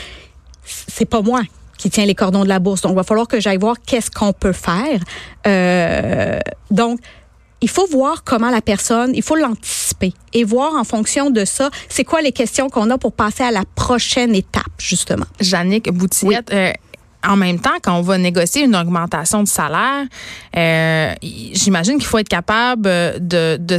c'est 0.64 1.06
pas 1.06 1.22
moi 1.22 1.42
qui 1.78 1.90
tient 1.90 2.06
les 2.06 2.14
cordons 2.14 2.44
de 2.44 2.50
la 2.50 2.60
bourse. 2.60 2.82
Donc, 2.82 2.92
il 2.92 2.96
va 2.96 3.04
falloir 3.04 3.28
que 3.28 3.40
j'aille 3.40 3.58
voir 3.58 3.76
qu'est-ce 3.84 4.12
qu'on 4.12 4.34
peut 4.34 4.52
faire. 4.54 5.00
Euh, 5.48 6.40
donc, 6.70 7.00
il 7.62 7.70
faut 7.70 7.88
voir 7.88 8.24
comment 8.24 8.50
la 8.50 8.62
personne, 8.62 9.12
il 9.16 9.22
faut 9.22 9.36
l'anticiper 9.36 10.14
et 10.34 10.44
voir 10.44 10.76
en 10.76 10.84
fonction 10.84 11.30
de 11.30 11.46
ça, 11.46 11.70
c'est 11.90 12.04
quoi 12.04 12.22
les 12.22 12.32
questions 12.32 12.70
qu'on 12.70 12.90
a 12.90 12.98
pour 12.98 13.14
passer 13.14 13.44
à 13.44 13.52
la 13.52 13.64
prochaine 13.76 14.34
étape, 14.36 14.64
justement. 14.78 15.26
Jannick 15.40 15.92
Boutillette, 15.92 16.52
euh, 16.52 16.72
en 17.24 17.36
même 17.36 17.60
temps, 17.60 17.78
quand 17.84 17.96
on 17.98 18.02
va 18.02 18.18
négocier 18.18 18.64
une 18.64 18.76
augmentation 18.76 19.44
de 19.44 19.48
salaire, 19.48 20.06
euh, 20.58 21.14
j'imagine 21.22 21.98
qu'il 21.98 22.08
faut 22.08 22.18
être 22.18 22.30
capable 22.30 22.84
de, 23.20 23.58
de, 23.58 23.78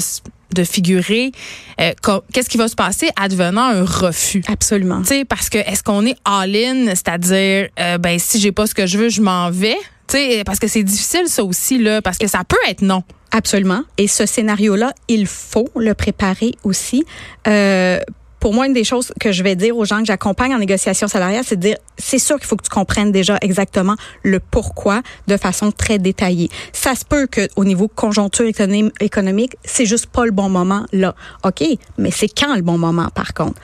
de 0.55 0.65
figurer 0.65 1.33
euh, 1.81 1.93
qu'est-ce 2.33 2.49
qui 2.49 2.59
va 2.59 2.69
se 2.69 2.77
passer 2.77 3.09
advenant 3.17 3.65
un 3.65 3.85
refus. 3.85 4.45
Absolument. 4.47 5.03
Sais, 5.05 5.25
parce 5.25 5.49
que 5.49 5.59
est-ce 5.59 5.83
qu'on 5.83 6.07
est 6.07 6.17
all-in, 6.25 6.87
c'est-à-dire, 6.91 7.69
euh, 7.81 7.99
ben 7.99 8.19
si 8.19 8.39
j'ai 8.39 8.53
pas 8.53 8.67
ce 8.67 8.75
que 8.75 8.87
je 8.87 8.99
veux, 8.99 9.09
je 9.09 9.23
m'en 9.23 9.51
vais? 9.51 9.77
Sais, 10.07 10.43
parce 10.45 10.59
que 10.59 10.69
c'est 10.69 10.85
difficile 10.85 11.27
ça 11.27 11.43
aussi 11.43 11.79
là, 11.79 12.03
parce 12.03 12.19
que 12.19 12.29
ça 12.29 12.45
peut 12.47 12.57
être 12.69 12.83
non. 12.83 13.03
Absolument. 13.33 13.83
Et 13.99 14.07
ce 14.09 14.27
scénario-là, 14.27 14.93
il 15.09 15.27
faut 15.27 15.69
le 15.75 15.95
préparer 15.95 16.53
aussi. 16.65 17.05
Euh, 17.49 17.99
pour 18.41 18.53
moi, 18.53 18.67
une 18.67 18.73
des 18.73 18.85
choses 18.85 19.12
que 19.21 19.31
je 19.33 19.43
vais 19.43 19.55
dire 19.57 19.77
aux 19.77 19.85
gens 19.85 20.01
que 20.01 20.07
j'accompagne 20.07 20.53
en 20.55 20.59
négociation 20.59 21.07
salariale, 21.09 21.45
c'est 21.47 21.57
de 21.57 21.61
dire, 21.61 21.77
c'est 21.97 22.19
sûr 22.19 22.37
qu'il 22.39 22.47
faut 22.47 22.57
que 22.57 22.65
tu 22.65 22.71
comprennes 22.71 23.12
déjà 23.12 23.39
exactement 23.41 23.95
le 24.23 24.41
pourquoi 24.41 25.01
de 25.29 25.37
façon 25.37 25.71
très 25.71 25.99
détaillée. 25.99 26.51
Ça 26.73 26.95
se 26.95 27.05
peut 27.05 27.27
que 27.27 27.49
au 27.57 27.65
niveau 27.65 27.89
conjoncture 27.89 28.45
économ- 28.45 28.91
économique, 29.01 29.57
c'est 29.65 29.87
juste 29.87 30.07
pas 30.07 30.25
le 30.25 30.33
bon 30.33 30.49
moment 30.49 30.85
là. 30.93 31.15
OK, 31.45 31.62
mais 31.99 32.11
c'est 32.11 32.29
quand 32.29 32.55
le 32.57 32.62
bon 32.62 32.79
moment 32.79 33.09
par 33.15 33.33
contre? 33.33 33.61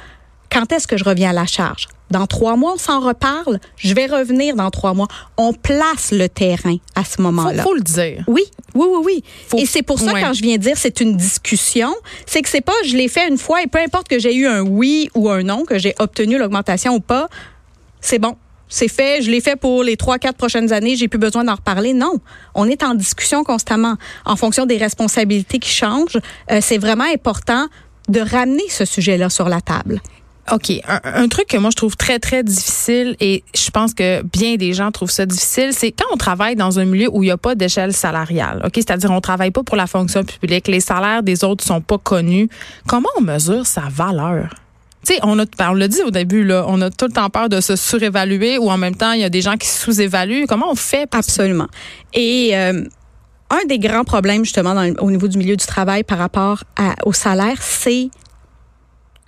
Quand 0.59 0.73
est-ce 0.73 0.89
que 0.89 0.97
je 0.97 1.05
reviens 1.05 1.31
à 1.31 1.33
la 1.33 1.47
charge? 1.47 1.87
Dans 2.11 2.27
trois 2.27 2.57
mois, 2.57 2.73
on 2.75 2.79
s'en 2.79 2.99
reparle. 2.99 3.61
Je 3.77 3.95
vais 3.95 4.07
revenir 4.07 4.57
dans 4.57 4.71
trois 4.71 4.93
mois. 4.93 5.07
On 5.37 5.53
place 5.53 6.11
le 6.11 6.29
terrain 6.29 6.75
à 6.97 7.05
ce 7.05 7.15
Faut, 7.15 7.23
moment-là. 7.23 7.63
faut 7.63 7.75
le 7.75 7.81
dire. 7.81 8.25
Oui, 8.27 8.43
oui, 8.75 8.87
oui, 8.91 9.03
oui. 9.05 9.25
Faut- 9.47 9.59
et 9.59 9.67
c'est 9.67 9.83
pour 9.83 10.01
ça, 10.01 10.13
ouais. 10.13 10.21
quand 10.21 10.33
je 10.33 10.43
viens 10.43 10.57
dire 10.59 10.77
c'est 10.77 11.01
une 11.01 11.17
discussion, 11.17 11.95
c'est 12.27 12.43
que 12.43 12.49
c'est 12.49 12.61
pas 12.61 12.73
je 12.85 12.97
l'ai 12.97 13.07
fait 13.07 13.29
une 13.29 13.39
fois 13.39 13.63
et 13.63 13.69
peu 13.69 13.79
importe 13.79 14.09
que 14.09 14.19
j'ai 14.19 14.35
eu 14.35 14.49
un 14.49 14.63
oui 14.63 15.11
ou 15.15 15.31
un 15.31 15.45
non, 15.45 15.65
que 15.65 15.79
j'ai 15.79 15.95
obtenu 16.01 16.39
l'augmentation 16.39 16.93
ou 16.95 17.01
pas, 17.01 17.29
c'est 18.01 18.19
bon. 18.19 18.37
C'est 18.69 18.89
fait, 18.89 19.23
je 19.23 19.31
l'ai 19.31 19.41
fait 19.41 19.55
pour 19.55 19.85
les 19.85 19.97
trois, 19.97 20.19
quatre 20.19 20.37
prochaines 20.39 20.73
années, 20.73 20.97
j'ai 20.97 21.07
plus 21.07 21.21
besoin 21.21 21.45
d'en 21.45 21.55
reparler. 21.55 21.93
Non, 21.95 22.15
on 22.57 22.69
est 22.69 22.83
en 22.83 22.95
discussion 22.95 23.45
constamment. 23.45 23.95
En 24.25 24.35
fonction 24.35 24.67
des 24.67 24.77
responsabilités 24.77 25.61
qui 25.61 25.71
changent, 25.71 26.19
euh, 26.51 26.59
c'est 26.61 26.79
vraiment 26.79 27.07
important 27.15 27.67
de 28.09 28.19
ramener 28.21 28.65
ce 28.71 28.85
sujet-là 28.85 29.31
sur 29.31 29.49
la 29.49 29.61
table. 29.61 30.01
OK. 30.53 30.73
Un, 31.05 31.29
truc 31.29 31.47
que 31.49 31.57
moi, 31.57 31.71
je 31.71 31.77
trouve 31.77 31.97
très, 31.97 32.19
très 32.19 32.43
difficile 32.43 33.17
et 33.21 33.43
je 33.55 33.71
pense 33.71 33.95
que 33.95 34.23
bien 34.23 34.57
des 34.57 34.73
gens 34.73 34.91
trouvent 34.91 35.11
ça 35.11 35.27
difficile, 35.27 35.71
c'est 35.73 35.93
quand 35.93 36.07
on 36.13 36.17
travaille 36.17 36.57
dans 36.57 36.79
un 36.79 36.85
milieu 36.85 37.09
où 37.13 37.23
il 37.23 37.27
n'y 37.27 37.33
a 37.33 37.37
pas 37.37 37.55
d'échelle 37.55 37.93
salariale. 37.93 38.63
OK? 38.65 38.73
C'est-à-dire, 38.77 39.11
on 39.11 39.21
travaille 39.21 39.51
pas 39.51 39.63
pour 39.63 39.77
la 39.77 39.87
fonction 39.87 40.25
publique. 40.25 40.69
Les 40.69 40.81
salaires 40.81 41.23
des 41.23 41.45
autres 41.45 41.65
sont 41.65 41.81
pas 41.81 41.99
connus. 41.99 42.49
Comment 42.87 43.09
on 43.19 43.21
mesure 43.23 43.67
sa 43.67 43.83
valeur? 43.91 44.49
Tu 45.07 45.15
sais, 45.15 45.21
on 45.23 45.39
a, 45.39 45.45
ben, 45.59 45.71
on 45.71 45.75
l'a 45.75 45.87
dit 45.89 46.03
au 46.03 46.11
début, 46.11 46.45
là, 46.45 46.65
on 46.67 46.81
a 46.83 46.91
tout 46.91 47.07
le 47.07 47.13
temps 47.13 47.31
peur 47.31 47.49
de 47.49 47.61
se 47.61 47.77
surévaluer 47.77 48.59
ou 48.59 48.71
en 48.71 48.77
même 48.77 48.97
temps, 48.97 49.13
il 49.13 49.21
y 49.21 49.25
a 49.25 49.31
des 49.31 49.41
gens 49.43 49.57
qui 49.57 49.69
sous-évaluent. 49.69 50.47
Comment 50.49 50.71
on 50.71 50.75
fait? 50.75 51.09
pour- 51.09 51.19
Absolument. 51.19 51.69
Et 52.15 52.51
euh, 52.57 52.83
un 53.51 53.65
des 53.69 53.79
grands 53.79 54.05
problèmes 54.05 54.45
justement 54.45 54.75
dans 54.75 54.93
au 55.01 55.11
niveau 55.11 55.29
du 55.29 55.39
milieu 55.39 55.57
du 55.57 55.65
travail 55.67 56.03
par 56.03 56.19
rapport 56.19 56.65
à- 56.77 56.95
au 57.07 57.13
salaire, 57.13 57.57
c'est 57.61 58.09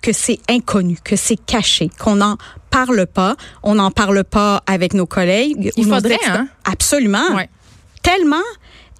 que 0.01 0.13
c'est 0.13 0.39
inconnu, 0.49 0.97
que 1.03 1.15
c'est 1.15 1.37
caché, 1.37 1.89
qu'on 1.99 2.15
n'en 2.15 2.37
parle 2.69 3.05
pas, 3.05 3.35
on 3.63 3.75
n'en 3.75 3.91
parle 3.91 4.23
pas 4.23 4.63
avec 4.65 4.93
nos 4.93 5.05
collègues. 5.05 5.71
Il 5.77 5.85
faudrait, 5.85 6.17
hein? 6.27 6.47
Absolument. 6.65 7.35
Ouais. 7.35 7.49
Tellement. 8.01 8.41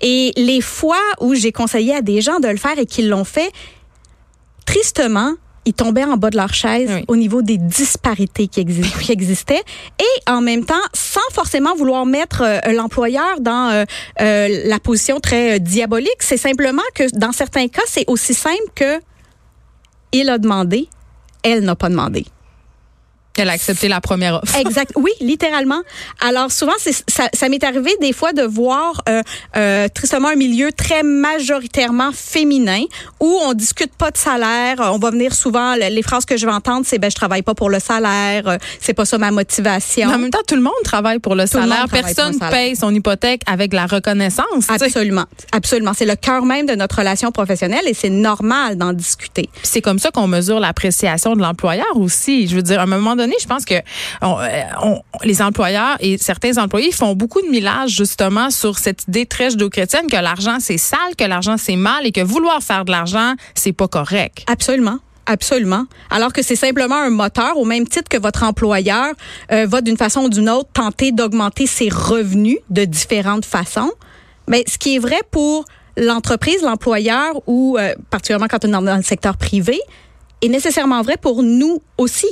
Et 0.02 0.32
les 0.36 0.62
fois 0.62 1.02
où 1.20 1.34
j'ai 1.36 1.52
conseillé 1.52 1.96
à 1.96 2.02
des 2.02 2.22
gens 2.22 2.40
de 2.40 2.48
le 2.48 2.58
faire 2.58 2.78
et 2.78 2.86
qu'ils 2.86 3.10
l'ont 3.10 3.24
fait, 3.24 3.52
tristement, 4.66 5.34
ils 5.66 5.74
tombaient 5.74 6.04
en 6.04 6.18
bas 6.18 6.32
de 6.32 6.38
leur 6.38 6.54
chaise 6.54 6.90
Oui. 6.92 7.06
au 7.08 7.16
niveau 7.16 7.42
des 7.44 7.58
disparités 7.58 8.48
qui, 8.48 8.62
exi- 8.62 9.00
qui 9.00 9.12
existaient 9.12 9.62
et 10.00 10.30
en 10.32 10.42
même 10.42 10.66
temps, 10.66 10.74
sans 10.94 11.20
forcément 11.34 11.76
vouloir 11.76 12.06
mettre 12.06 12.42
euh, 12.44 12.60
l'employeur 12.74 13.40
dans 13.42 13.70
euh, 13.70 13.84
euh, 14.22 14.48
la 14.66 14.80
position 14.80 15.20
très 15.20 15.60
diabolique, 15.60 16.18
c'est 16.22 16.38
simplement 16.38 16.82
que 16.96 17.04
dans 17.16 17.32
certains 17.32 17.68
cas, 17.68 17.84
c'est 17.86 18.06
aussi 18.08 18.34
simple 18.34 18.58
que 18.76 19.00
il 20.12 20.30
a 20.30 20.38
demandé, 20.38 20.88
elle 21.44 21.64
n'a 21.64 21.76
pas 21.76 21.90
demandé. 21.90 22.26
Elle 23.38 23.50
a 23.50 23.54
accepté 23.54 23.88
la 23.88 24.02
première 24.02 24.36
offre. 24.44 24.56
Exact. 24.60 24.92
Oui, 24.96 25.12
littéralement. 25.22 25.82
Alors 26.20 26.52
souvent, 26.52 26.74
ça, 26.78 27.30
ça 27.34 27.50
m'est 27.50 27.64
arrivé 27.64 27.92
des 28.02 28.14
fois 28.14 28.34
de 28.34 28.42
voir 28.44 29.02
euh, 29.10 29.22
euh, 29.56 29.88
tristement 29.88 30.28
un 30.30 30.36
milieu 30.36 30.72
très 30.72 31.02
majoritairement 31.46 32.12
féminin 32.14 32.84
où 33.20 33.40
on 33.44 33.54
discute 33.54 33.94
pas 33.96 34.12
de 34.12 34.18
salaire. 34.18 34.78
On 34.80 34.98
va 35.00 35.12
venir 35.12 35.34
souvent 35.34 35.76
le- 35.76 35.94
les 35.94 36.02
phrases 36.04 36.26
que 36.26 36.38
je 36.38 36.46
vais 36.46 36.52
entendre, 36.52 36.86
c'est 36.88 37.00
ben 37.00 37.10
je 37.10 37.16
travaille 37.16 37.42
pas 37.42 37.54
pour 37.56 37.70
le 37.70 37.80
salaire, 37.80 38.48
euh, 38.48 38.58
c'est 38.80 38.94
pas 38.94 39.06
ça 39.06 39.18
ma 39.18 39.32
motivation. 39.32 40.08
Mais 40.10 40.16
en 40.16 40.20
même 40.20 40.30
temps, 40.30 40.40
tout 40.48 40.56
le 40.56 40.62
monde 40.62 40.74
travaille 40.84 41.20
pour 41.20 41.36
le 41.36 41.44
Tout 41.44 41.60
salaire. 41.60 41.86
Personne 41.90 42.34
salaire. 42.34 42.50
paye 42.52 42.76
son 42.76 42.94
hypothèque 42.94 43.42
avec 43.48 43.74
la 43.74 43.86
reconnaissance. 43.86 44.46
tu 44.68 44.78
sais. 44.78 44.86
Absolument, 44.86 45.26
absolument. 45.52 45.94
C'est 45.96 46.06
le 46.06 46.16
cœur 46.16 46.46
même 46.46 46.66
de 46.66 46.74
notre 46.76 46.98
relation 46.98 47.32
professionnelle 47.32 47.88
et 47.88 47.94
c'est 47.94 48.10
normal 48.10 48.78
d'en 48.78 48.94
discuter. 48.94 49.50
C'est 49.64 49.82
comme 49.82 50.00
ça 50.00 50.12
qu'on 50.12 50.28
mesure 50.28 50.60
l'appréciation 50.60 51.36
de 51.36 51.42
l'employeur 51.42 51.96
aussi. 51.96 52.48
Je 52.48 52.56
veux 52.56 52.62
dire, 52.64 52.80
à 52.80 52.84
un 52.84 52.88
moment 52.88 53.16
donné, 53.16 53.21
je 53.40 53.48
pense 53.48 53.66
que 53.66 53.76
euh, 53.76 54.96
les 55.24 55.42
employeurs 55.42 55.98
et 56.00 56.18
certains 56.18 56.58
employés 56.58 56.92
font 56.92 57.14
beaucoup 57.16 57.42
de 57.42 57.48
millage 57.48 57.92
justement 57.92 58.50
sur 58.50 58.78
cette 58.78 59.08
idée 59.08 59.26
très 59.26 59.52
judéo-chrétienne 59.52 60.08
que 60.08 60.18
l'argent 60.18 60.58
c'est 60.60 60.78
sale, 60.78 61.16
que 61.18 61.26
l'argent 61.26 61.56
c'est 61.58 61.76
mal 61.76 62.06
et 62.06 62.12
que 62.12 62.22
vouloir 62.22 62.62
faire 62.62 62.86
de 62.86 62.92
l'argent 62.92 63.34
c'est 63.56 63.74
pas 63.74 63.88
correct. 63.88 64.44
Absolument. 64.48 65.00
Absolument. 65.28 65.86
Alors 66.10 66.34
que 66.34 66.42
c'est 66.42 66.56
simplement 66.56 66.96
un 66.96 67.12
moteur, 67.12 67.58
au 67.58 67.64
même 67.64 67.88
titre 67.88 68.10
que 68.10 68.18
votre 68.18 68.44
employeur 68.44 69.14
euh, 69.52 69.66
va 69.68 69.82
d'une 69.82 69.98
façon 69.98 70.22
ou 70.22 70.30
d'une 70.30 70.50
autre 70.50 70.70
tenter 70.74 71.12
d'augmenter 71.12 71.68
ses 71.68 71.90
revenus 71.90 72.58
de 72.70 72.86
différentes 72.86 73.46
façons. 73.46 73.92
Mais 74.48 74.64
ce 74.68 74.78
qui 74.78 74.96
est 74.96 75.00
vrai 75.00 75.20
pour 75.30 75.66
l'entreprise, 75.96 76.62
l'employeur 76.64 77.42
ou 77.48 77.78
euh, 77.80 77.94
particulièrement 78.10 78.48
quand 78.50 78.66
on 78.66 78.70
est 78.70 78.86
dans 78.86 78.98
le 78.98 79.04
secteur 79.04 79.38
privé, 79.38 79.80
est 80.42 80.50
nécessairement 80.50 81.02
vrai 81.02 81.18
pour 81.18 81.44
nous 81.44 81.82
aussi. 81.98 82.28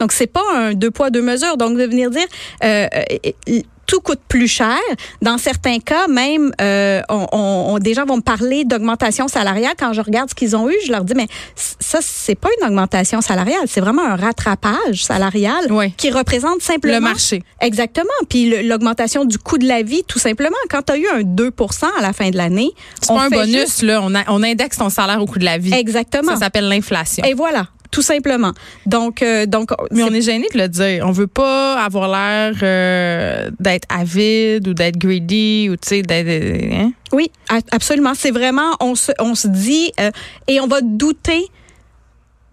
Donc 0.00 0.12
c'est 0.12 0.26
pas 0.26 0.42
un 0.54 0.74
deux 0.74 0.90
poids 0.90 1.10
deux 1.10 1.22
mesures. 1.22 1.56
Donc 1.56 1.76
de 1.76 1.84
venir 1.84 2.10
dire 2.10 2.26
euh, 2.64 2.86
euh, 2.94 3.30
euh, 3.48 3.60
tout 3.86 4.00
coûte 4.00 4.20
plus 4.28 4.48
cher. 4.48 4.76
Dans 5.22 5.38
certains 5.38 5.78
cas, 5.78 6.08
même, 6.08 6.52
euh, 6.60 7.00
on, 7.08 7.26
on- 7.32 7.78
des 7.78 7.94
gens 7.94 8.04
vont 8.04 8.16
me 8.16 8.20
parler 8.22 8.64
d'augmentation 8.66 9.28
salariale. 9.28 9.72
Quand 9.78 9.94
je 9.94 10.02
regarde 10.02 10.28
ce 10.28 10.34
qu'ils 10.34 10.54
ont 10.54 10.68
eu, 10.68 10.74
je 10.86 10.92
leur 10.92 11.04
dis, 11.04 11.14
mais 11.16 11.26
ça, 11.56 12.00
c'est 12.02 12.34
pas 12.34 12.50
une 12.60 12.66
augmentation 12.66 13.22
salariale, 13.22 13.62
c'est 13.66 13.80
vraiment 13.80 14.04
un 14.04 14.16
rattrapage 14.16 15.04
salarial 15.04 15.68
Oui. 15.70 15.94
qui 15.96 16.10
représente 16.10 16.60
simplement... 16.60 16.96
Le 16.96 17.00
marché. 17.00 17.42
Exactement. 17.62 18.10
Puis 18.28 18.62
l'augmentation 18.62 19.24
du 19.24 19.38
coût 19.38 19.56
de 19.56 19.66
la 19.66 19.80
vie, 19.82 20.02
tout 20.06 20.18
simplement. 20.18 20.56
Quand 20.68 20.82
tu 20.82 20.92
as 20.92 20.98
eu 20.98 21.08
un 21.14 21.22
2 21.22 21.50
à 21.98 22.02
la 22.02 22.12
fin 22.12 22.28
de 22.28 22.36
l'année, 22.36 22.70
C'est 23.00 23.08
pas 23.08 23.22
un 23.22 23.28
bonus 23.30 23.56
juste- 23.56 23.82
là, 23.84 24.00
on, 24.02 24.14
a- 24.14 24.24
on 24.28 24.42
indexe 24.42 24.76
ton 24.76 24.90
salaire 24.90 25.22
au 25.22 25.24
coût 25.24 25.38
de 25.38 25.46
la 25.46 25.56
vie. 25.56 25.72
Exactement. 25.72 26.32
Ça 26.34 26.40
s'appelle 26.40 26.68
l'inflation. 26.68 27.24
Et 27.24 27.32
voilà, 27.32 27.68
tout 27.90 28.02
simplement. 28.02 28.52
Donc, 28.86 29.22
euh, 29.22 29.46
donc 29.46 29.70
Mais 29.90 30.02
on 30.02 30.12
est 30.12 30.22
gêné 30.22 30.46
de 30.52 30.58
le 30.58 30.68
dire. 30.68 31.04
On 31.06 31.12
veut 31.12 31.26
pas 31.26 31.82
avoir 31.82 32.08
l'air 32.08 32.54
euh, 32.62 33.50
d'être 33.58 33.86
avide 33.88 34.68
ou 34.68 34.74
d'être 34.74 34.98
greedy 34.98 35.68
ou 35.70 35.76
tu 35.76 35.88
sais 35.88 36.02
d'être 36.02 36.72
hein? 36.72 36.92
Oui, 37.12 37.30
absolument. 37.70 38.12
C'est 38.14 38.30
vraiment, 38.30 38.72
on 38.80 38.94
se, 38.94 39.12
on 39.18 39.34
se 39.34 39.48
dit, 39.48 39.92
euh, 40.00 40.10
et 40.46 40.60
on 40.60 40.66
va 40.66 40.80
douter 40.82 41.46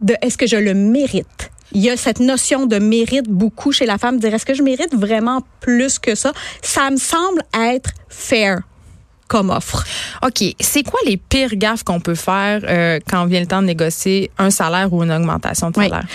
de 0.02 0.16
est-ce 0.22 0.38
que 0.38 0.48
je 0.48 0.58
le 0.58 0.74
mérite. 0.74 1.52
Il 1.72 1.82
y 1.82 1.90
a 1.90 1.98
cette 1.98 2.20
notion 2.20 2.68
de 2.68 2.78
mérite 2.78 3.28
beaucoup 3.28 3.72
chez 3.72 3.86
la 3.86 3.98
femme, 3.98 4.20
dire 4.20 4.34
est-ce 4.34 4.46
que 4.46 4.54
je 4.54 4.64
mérite 4.64 4.94
vraiment 4.94 5.42
plus 5.60 6.00
que 6.00 6.16
ça? 6.16 6.32
Ça 6.62 6.90
me 6.90 6.98
semble 6.98 7.42
être 7.54 7.90
fair 8.08 8.62
comme 9.28 9.50
offre. 9.50 9.84
OK, 10.24 10.44
c'est 10.60 10.84
quoi 10.84 11.00
les 11.06 11.18
pires 11.18 11.56
gaffes 11.56 11.84
qu'on 11.84 12.00
peut 12.00 12.16
faire 12.16 12.62
euh, 12.68 13.00
quand 13.10 13.26
vient 13.26 13.40
le 13.40 13.48
temps 13.48 13.62
de 13.62 13.68
négocier 13.68 14.30
un 14.38 14.50
salaire 14.52 14.92
ou 14.94 15.04
une 15.04 15.12
augmentation 15.12 15.72
de 15.72 15.80
Oui. 15.80 15.86
salaire? 15.90 16.06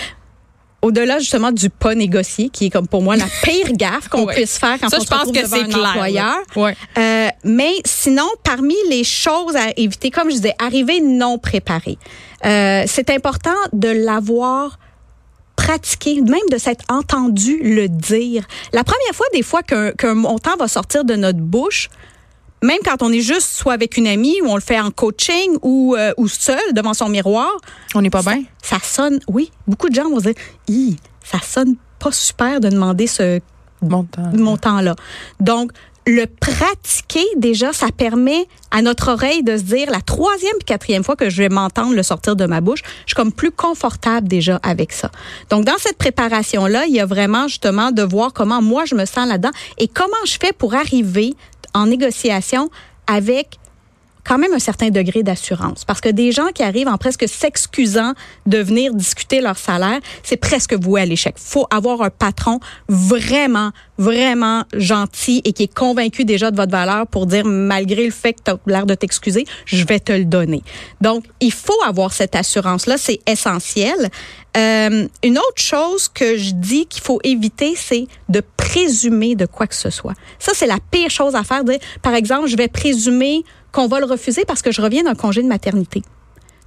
Au-delà 0.81 1.19
justement 1.19 1.51
du 1.51 1.69
pas 1.69 1.93
négocié, 1.93 2.49
qui 2.49 2.65
est 2.65 2.69
comme 2.71 2.87
pour 2.87 3.03
moi 3.03 3.15
la 3.15 3.25
pire 3.43 3.71
gaffe 3.73 4.07
qu'on 4.07 4.25
Ouais. 4.25 4.33
puisse 4.33 4.57
faire 4.57 4.79
quand 4.79 4.89
Ça, 4.89 4.97
on 4.97 5.01
je 5.03 5.07
se 5.07 5.13
retrouve 5.13 5.33
que 5.33 5.41
devant 5.43 5.55
c'est 5.57 5.61
un 5.63 5.67
clair. 5.67 5.89
employeur. 5.89 6.37
Ouais. 6.55 6.75
Euh, 6.97 7.27
mais 7.43 7.73
sinon, 7.85 8.27
parmi 8.43 8.73
les 8.89 9.03
choses 9.03 9.55
à 9.55 9.69
éviter, 9.77 10.09
comme 10.09 10.29
je 10.31 10.35
disais, 10.37 10.55
arriver 10.57 10.99
non 11.01 11.37
préparé. 11.37 11.99
Euh, 12.45 12.83
c'est 12.87 13.11
important 13.11 13.53
de 13.73 13.89
l'avoir 13.89 14.79
pratiqué, 15.55 16.21
même 16.21 16.39
de 16.51 16.57
s'être 16.57 16.83
entendu 16.89 17.59
le 17.61 17.87
dire. 17.87 18.43
La 18.73 18.83
première 18.83 19.13
fois, 19.13 19.27
des 19.33 19.43
fois, 19.43 19.61
qu'un 19.61 19.91
qu'un 19.91 20.15
montant 20.15 20.55
va 20.57 20.67
sortir 20.67 21.05
de 21.05 21.13
notre 21.15 21.39
bouche, 21.39 21.89
même 22.61 22.77
quand 22.83 23.01
on 23.01 23.11
est 23.11 23.21
juste 23.21 23.49
soit 23.51 23.73
avec 23.73 23.97
une 23.97 24.07
amie 24.07 24.41
ou 24.41 24.47
on 24.47 24.55
le 24.55 24.61
fait 24.61 24.79
en 24.79 24.91
coaching 24.91 25.57
ou, 25.61 25.95
euh, 25.97 26.13
ou 26.17 26.27
seul 26.27 26.59
devant 26.73 26.93
son 26.93 27.09
miroir, 27.09 27.49
On 27.95 28.01
n'est 28.01 28.09
pas 28.09 28.21
bien? 28.21 28.43
ça 28.61 28.77
sonne, 28.83 29.19
oui, 29.27 29.51
beaucoup 29.67 29.89
de 29.89 29.95
gens 29.95 30.09
vont 30.09 30.17
dire, 30.19 30.33
Hi, 30.67 30.97
ça 31.23 31.39
sonne 31.39 31.75
pas 31.99 32.11
super 32.11 32.59
de 32.59 32.69
demander 32.69 33.07
ce 33.07 33.39
montant-là. 33.81 34.95
Donc, 35.39 35.71
le 36.07 36.25
pratiquer 36.25 37.25
déjà, 37.37 37.73
ça 37.73 37.87
permet 37.95 38.47
à 38.71 38.81
notre 38.81 39.11
oreille 39.11 39.43
de 39.43 39.55
se 39.55 39.61
dire 39.63 39.89
la 39.91 40.01
troisième 40.01 40.53
et 40.59 40.63
quatrième 40.63 41.03
fois 41.03 41.15
que 41.15 41.29
je 41.29 41.37
vais 41.37 41.49
m'entendre 41.49 41.93
le 41.93 42.01
sortir 42.01 42.35
de 42.35 42.45
ma 42.45 42.59
bouche, 42.59 42.81
je 43.05 43.13
suis 43.13 43.15
comme 43.15 43.31
plus 43.31 43.51
confortable 43.51 44.27
déjà 44.27 44.59
avec 44.63 44.93
ça. 44.93 45.11
Donc 45.49 45.65
dans 45.65 45.77
cette 45.77 45.97
préparation 45.97 46.65
là, 46.65 46.85
il 46.87 46.93
y 46.93 46.99
a 46.99 47.05
vraiment 47.05 47.47
justement 47.47 47.91
de 47.91 48.01
voir 48.01 48.33
comment 48.33 48.63
moi 48.63 48.85
je 48.85 48.95
me 48.95 49.05
sens 49.05 49.27
là-dedans 49.27 49.51
et 49.77 49.87
comment 49.87 50.13
je 50.25 50.37
fais 50.41 50.53
pour 50.53 50.73
arriver 50.73 51.35
en 51.73 51.87
négociation 51.87 52.69
avec 53.07 53.57
quand 54.23 54.37
même 54.37 54.53
un 54.53 54.59
certain 54.59 54.89
degré 54.89 55.23
d'assurance. 55.23 55.85
Parce 55.85 56.01
que 56.01 56.09
des 56.09 56.31
gens 56.31 56.47
qui 56.53 56.63
arrivent 56.63 56.87
en 56.87 56.97
presque 56.97 57.27
s'excusant 57.27 58.13
de 58.45 58.57
venir 58.59 58.93
discuter 58.93 59.41
leur 59.41 59.57
salaire, 59.57 59.99
c'est 60.23 60.37
presque 60.37 60.73
voué 60.73 61.01
à 61.01 61.05
l'échec. 61.05 61.35
faut 61.37 61.67
avoir 61.69 62.01
un 62.01 62.09
patron 62.09 62.59
vraiment, 62.87 63.71
vraiment 63.97 64.63
gentil 64.73 65.41
et 65.43 65.53
qui 65.53 65.63
est 65.63 65.73
convaincu 65.73 66.25
déjà 66.25 66.51
de 66.51 66.55
votre 66.55 66.71
valeur 66.71 67.07
pour 67.07 67.25
dire, 67.25 67.45
malgré 67.45 68.05
le 68.05 68.11
fait 68.11 68.33
que 68.33 68.41
tu 68.45 68.51
as 68.51 68.57
l'air 68.67 68.85
de 68.85 68.95
t'excuser, 68.95 69.45
je 69.65 69.85
vais 69.85 69.99
te 69.99 70.11
le 70.11 70.25
donner. 70.25 70.63
Donc, 71.01 71.25
il 71.39 71.51
faut 71.51 71.81
avoir 71.85 72.13
cette 72.13 72.35
assurance-là, 72.35 72.97
c'est 72.97 73.19
essentiel. 73.27 74.09
Euh, 74.57 75.07
une 75.23 75.37
autre 75.37 75.61
chose 75.61 76.09
que 76.09 76.37
je 76.37 76.51
dis 76.51 76.85
qu'il 76.85 77.01
faut 77.01 77.19
éviter, 77.23 77.73
c'est 77.75 78.07
de 78.27 78.41
présumer 78.57 79.35
de 79.35 79.45
quoi 79.45 79.67
que 79.67 79.75
ce 79.75 79.89
soit. 79.89 80.13
Ça, 80.39 80.51
c'est 80.53 80.67
la 80.67 80.79
pire 80.91 81.09
chose 81.09 81.35
à 81.35 81.43
faire. 81.43 81.61
par 82.01 82.13
exemple, 82.13 82.47
je 82.47 82.57
vais 82.57 82.67
présumer 82.67 83.43
qu'on 83.71 83.87
va 83.87 83.99
le 83.99 84.05
refuser 84.05 84.45
parce 84.45 84.61
que 84.61 84.71
je 84.71 84.81
reviens 84.81 85.03
d'un 85.03 85.15
congé 85.15 85.41
de 85.41 85.47
maternité. 85.47 86.01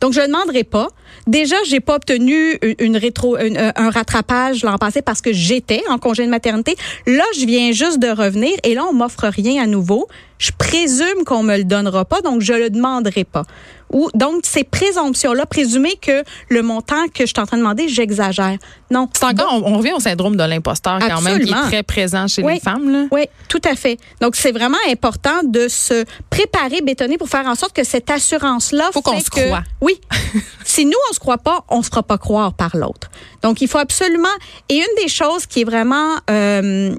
Donc, 0.01 0.13
je 0.13 0.21
ne 0.21 0.27
demanderai 0.27 0.65
pas. 0.65 0.89
Déjà, 1.27 1.57
j'ai 1.67 1.81
pas 1.81 1.95
obtenu 1.95 2.59
une 2.79 2.97
rétro, 2.97 3.37
euh, 3.37 3.73
un 3.75 3.91
rattrapage 3.91 4.63
l'an 4.63 4.77
passé 4.77 5.01
parce 5.01 5.23
que 5.23 5.33
j'étais 5.33 5.83
en 5.89 5.99
congé 5.99 6.27
de 6.27 6.31
maternité. 6.31 6.77
Là, 7.07 7.25
je 7.39 7.47
viens 7.47 7.73
juste 7.73 7.99
de 7.99 8.09
revenir 8.09 8.53
et 8.65 8.75
là, 8.75 8.85
on 8.85 8.93
m'offre 8.93 9.27
rien 9.29 9.63
à 9.63 9.67
nouveau. 9.67 10.07
Je 10.39 10.51
présume 10.59 11.25
qu'on 11.25 11.43
me 11.43 11.57
le 11.57 11.65
donnera 11.65 12.05
pas, 12.05 12.21
donc 12.21 12.43
je 12.43 12.53
le 12.53 12.69
demanderai 12.69 13.25
pas. 13.25 13.45
Ou 13.93 14.09
donc 14.15 14.43
ces 14.45 14.65
présomptions-là, 14.65 15.47
présumer 15.47 15.97
que 16.01 16.25
le 16.49 16.63
montant 16.63 17.07
que 17.09 17.27
je 17.27 17.27
suis 17.27 17.41
en 17.41 17.47
train 17.47 17.57
de 17.57 17.63
demander, 17.63 17.89
j'exagère. 17.89 18.59
Non. 18.91 19.09
C'est 19.13 19.25
encore, 19.25 19.63
on, 19.65 19.79
revient 19.79 19.93
au 19.93 20.01
syndrome 20.01 20.37
de 20.37 20.45
l'imposteur 20.45 20.99
quand 20.99 21.21
même, 21.21 21.41
qui 21.41 21.51
est 21.51 21.63
très 21.69 21.83
présent 21.83 22.27
chez 22.27 22.43
les 22.43 22.61
femmes. 22.61 22.91
Là. 22.91 23.07
Oui, 23.11 23.27
tout 23.49 23.61
à 23.65 23.75
fait. 23.75 23.99
Donc 24.21 24.37
c'est 24.37 24.53
vraiment 24.53 24.79
important 24.91 25.43
de 25.45 25.69
se 25.69 26.05
préparer, 26.31 26.81
bétonner 26.81 27.19
pour 27.19 27.29
faire 27.29 27.47
en 27.47 27.55
sorte 27.55 27.75
que 27.75 27.85
cette 27.85 28.11
assurance-là. 28.11 28.91
Faut 28.93 29.03
qu'on 29.03 29.21
se 29.21 29.31
croit. 29.31 29.63
Oui. 29.81 30.01
si 30.65 30.85
nous 30.85 30.99
on 31.11 31.13
se 31.15 31.21
croit 31.21 31.39
pas, 31.39 31.65
on 31.69 31.83
se 31.83 31.89
fera 31.89 32.03
pas 32.03 32.19
croire 32.19 32.55
par 32.55 32.77
l'autre. 32.77 33.11
Donc 33.43 33.61
il 33.61 33.69
faut 33.69 33.79
absolument. 33.79 34.29
Et 34.69 34.77
une 34.77 35.03
des 35.03 35.09
choses 35.09 35.47
qui 35.47 35.63
est 35.63 35.65
vraiment 35.65 36.17
euh, 36.31 36.95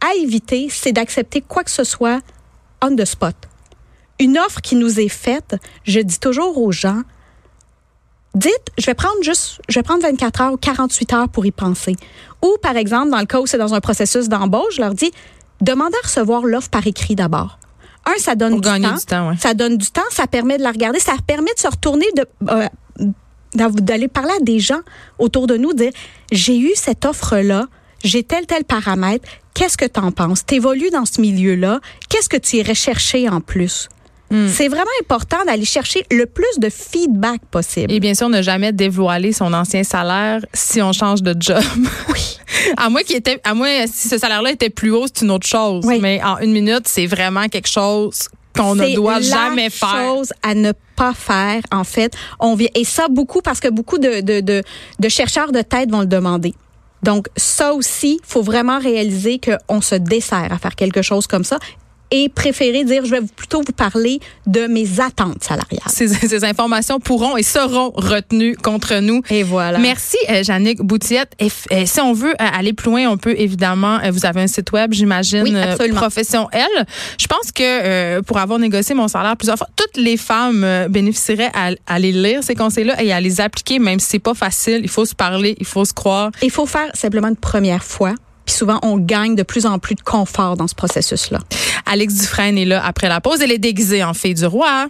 à 0.00 0.14
éviter, 0.16 0.68
c'est 0.70 0.92
d'accepter 0.92 1.40
quoi 1.40 1.64
que 1.64 1.70
ce 1.70 1.84
soit 1.84 2.20
on 2.82 2.94
the 2.94 3.04
spot. 3.04 3.34
Une 4.18 4.38
offre 4.38 4.60
qui 4.60 4.76
nous 4.76 5.00
est 5.00 5.08
faite, 5.08 5.56
je 5.84 6.00
dis 6.00 6.18
toujours 6.18 6.58
aux 6.58 6.72
gens, 6.72 7.02
dites, 8.34 8.52
je 8.78 8.86
vais 8.86 8.94
prendre 8.94 9.22
juste, 9.22 9.60
je 9.68 9.78
vais 9.78 9.82
prendre 9.82 10.02
24 10.02 10.40
heures 10.40 10.52
ou 10.52 10.56
48 10.56 11.12
heures 11.12 11.28
pour 11.28 11.46
y 11.46 11.50
penser. 11.50 11.96
Ou, 12.42 12.56
par 12.62 12.76
exemple, 12.76 13.10
dans 13.10 13.18
le 13.18 13.26
cas 13.26 13.40
où 13.40 13.46
c'est 13.46 13.58
dans 13.58 13.74
un 13.74 13.80
processus 13.80 14.28
d'embauche, 14.28 14.76
je 14.76 14.80
leur 14.80 14.94
dis, 14.94 15.10
demandez 15.60 15.96
à 16.02 16.06
recevoir 16.06 16.42
l'offre 16.42 16.70
par 16.70 16.86
écrit 16.86 17.14
d'abord. 17.14 17.58
Un, 18.04 18.18
ça 18.18 18.34
donne 18.34 18.60
du 18.60 18.68
temps. 18.68 18.96
Ça 19.38 19.54
donne 19.54 19.78
du 19.78 19.90
temps, 19.90 20.02
ça 20.10 20.26
permet 20.26 20.58
de 20.58 20.62
la 20.62 20.70
regarder, 20.70 21.00
ça 21.00 21.14
permet 21.26 21.52
de 21.54 21.60
se 21.60 21.68
retourner, 21.68 22.06
de, 22.16 22.26
euh, 22.50 22.68
d'aller 23.54 24.08
parler 24.08 24.32
à 24.38 24.42
des 24.42 24.60
gens 24.60 24.80
autour 25.18 25.46
de 25.46 25.56
nous, 25.56 25.72
dire, 25.72 25.92
j'ai 26.30 26.58
eu 26.58 26.72
cette 26.76 27.04
offre-là, 27.04 27.66
j'ai 28.04 28.22
tel, 28.22 28.46
tel 28.46 28.64
paramètre, 28.64 29.28
qu'est-ce 29.54 29.76
que 29.76 29.86
tu 29.86 29.98
en 29.98 30.12
penses? 30.12 30.44
Tu 30.46 30.56
évolues 30.56 30.90
dans 30.90 31.06
ce 31.06 31.20
milieu-là, 31.20 31.80
qu'est-ce 32.08 32.28
que 32.28 32.36
tu 32.36 32.56
irais 32.56 32.74
chercher 32.74 33.28
en 33.28 33.40
plus? 33.40 33.88
Hmm. 34.30 34.48
C'est 34.48 34.68
vraiment 34.68 34.84
important 35.00 35.38
d'aller 35.46 35.64
chercher 35.64 36.04
le 36.10 36.26
plus 36.26 36.58
de 36.58 36.68
feedback 36.68 37.40
possible. 37.50 37.92
Et 37.92 38.00
bien 38.00 38.14
sûr, 38.14 38.28
ne 38.28 38.42
jamais 38.42 38.72
dévoiler 38.72 39.32
son 39.32 39.52
ancien 39.52 39.84
salaire 39.84 40.40
si 40.52 40.82
on 40.82 40.92
change 40.92 41.22
de 41.22 41.34
job. 41.38 41.62
Oui. 42.08 42.38
à 42.76 42.88
moins 42.88 43.02
qu'il 43.02 43.16
était, 43.16 43.40
à 43.44 43.54
moins 43.54 43.86
si 43.86 44.08
ce 44.08 44.18
salaire-là 44.18 44.52
était 44.52 44.70
plus 44.70 44.90
haut, 44.90 45.06
c'est 45.06 45.24
une 45.24 45.30
autre 45.30 45.46
chose. 45.46 45.84
Mais 46.00 46.22
en 46.22 46.38
une 46.38 46.52
minute, 46.52 46.86
c'est 46.86 47.06
vraiment 47.06 47.48
quelque 47.48 47.68
chose 47.68 48.28
qu'on 48.56 48.74
ne 48.74 48.94
doit 48.94 49.20
jamais 49.20 49.70
faire. 49.70 49.88
C'est 49.90 50.04
chose 50.04 50.32
à 50.42 50.54
ne 50.54 50.72
pas 50.96 51.12
faire, 51.12 51.62
en 51.72 51.84
fait. 51.84 52.14
On 52.40 52.54
vient, 52.54 52.68
et 52.74 52.84
ça, 52.84 53.08
beaucoup, 53.08 53.42
parce 53.42 53.60
que 53.60 53.68
beaucoup 53.68 53.98
de, 53.98 54.20
de, 54.20 54.40
de, 54.40 54.62
de 54.98 55.08
chercheurs 55.08 55.52
de 55.52 55.60
tête 55.60 55.90
vont 55.90 56.00
le 56.00 56.06
demander. 56.06 56.54
Donc, 57.02 57.28
ça 57.36 57.74
aussi, 57.74 58.18
faut 58.24 58.42
vraiment 58.42 58.78
réaliser 58.78 59.38
qu'on 59.38 59.80
se 59.80 59.94
dessert 59.94 60.48
à 60.50 60.58
faire 60.58 60.74
quelque 60.74 61.02
chose 61.02 61.26
comme 61.26 61.44
ça 61.44 61.58
et 62.10 62.28
préférer 62.28 62.84
dire 62.84 63.04
je 63.04 63.10
vais 63.10 63.20
plutôt 63.20 63.62
vous 63.62 63.72
parler 63.72 64.20
de 64.46 64.66
mes 64.66 65.00
attentes 65.00 65.42
salariales. 65.42 65.80
Ces, 65.86 66.44
informations 66.44 67.00
pourront 67.00 67.36
et 67.36 67.42
seront 67.42 67.92
retenues 67.94 68.56
contre 68.56 68.96
nous. 69.00 69.22
Et 69.30 69.42
voilà. 69.42 69.78
Merci, 69.78 70.16
euh, 70.28 70.42
Jannick 70.42 70.82
Boutiette. 70.82 71.32
Et, 71.38 71.48
si 71.86 72.00
on 72.00 72.12
veut 72.12 72.32
euh, 72.32 72.58
aller 72.58 72.72
plus 72.72 72.90
loin, 72.90 73.08
on 73.08 73.16
peut 73.16 73.34
évidemment, 73.36 73.98
euh, 74.04 74.10
vous 74.10 74.26
avez 74.26 74.42
un 74.42 74.46
site 74.46 74.72
web, 74.72 74.92
j'imagine, 74.92 75.42
oui, 75.42 75.92
Profession 75.92 76.48
L. 76.52 76.86
Je 77.18 77.26
pense 77.26 77.52
que 77.52 78.20
pour 78.20 78.38
avoir 78.38 78.58
négocié 78.58 78.94
mon 78.94 79.08
salaire 79.08 79.36
plusieurs 79.36 79.56
fois, 79.56 79.68
toutes 79.76 79.96
les 79.96 80.16
femmes 80.16 80.86
bénéficieraient 80.90 81.50
à, 81.54 81.70
aller 81.86 82.12
lire 82.12 82.42
ces 82.42 82.54
conseils-là 82.54 83.02
et 83.02 83.12
à 83.12 83.20
les 83.20 83.40
appliquer, 83.40 83.78
même 83.78 83.98
si 83.98 84.10
c'est 84.10 84.18
pas 84.18 84.34
facile. 84.34 84.80
Il 84.82 84.90
faut 84.90 85.04
se 85.04 85.14
parler, 85.14 85.56
il 85.58 85.66
faut 85.66 85.84
se 85.84 85.92
croire. 85.92 86.30
Il 86.42 86.50
faut 86.50 86.66
faire 86.66 86.90
simplement 86.94 87.28
une 87.28 87.36
première 87.36 87.82
fois 87.82 88.14
puis 88.46 88.54
souvent, 88.54 88.78
on 88.82 88.96
gagne 88.96 89.34
de 89.34 89.42
plus 89.42 89.66
en 89.66 89.78
plus 89.78 89.96
de 89.96 90.02
confort 90.02 90.56
dans 90.56 90.68
ce 90.68 90.74
processus-là. 90.74 91.40
Alex 91.84 92.14
Dufresne 92.14 92.56
est 92.56 92.64
là 92.64 92.82
après 92.84 93.08
la 93.08 93.20
pause. 93.20 93.42
Elle 93.42 93.52
est 93.52 93.58
déguisée 93.58 94.02
en 94.04 94.14
fille 94.14 94.34
du 94.34 94.46
roi. 94.46 94.88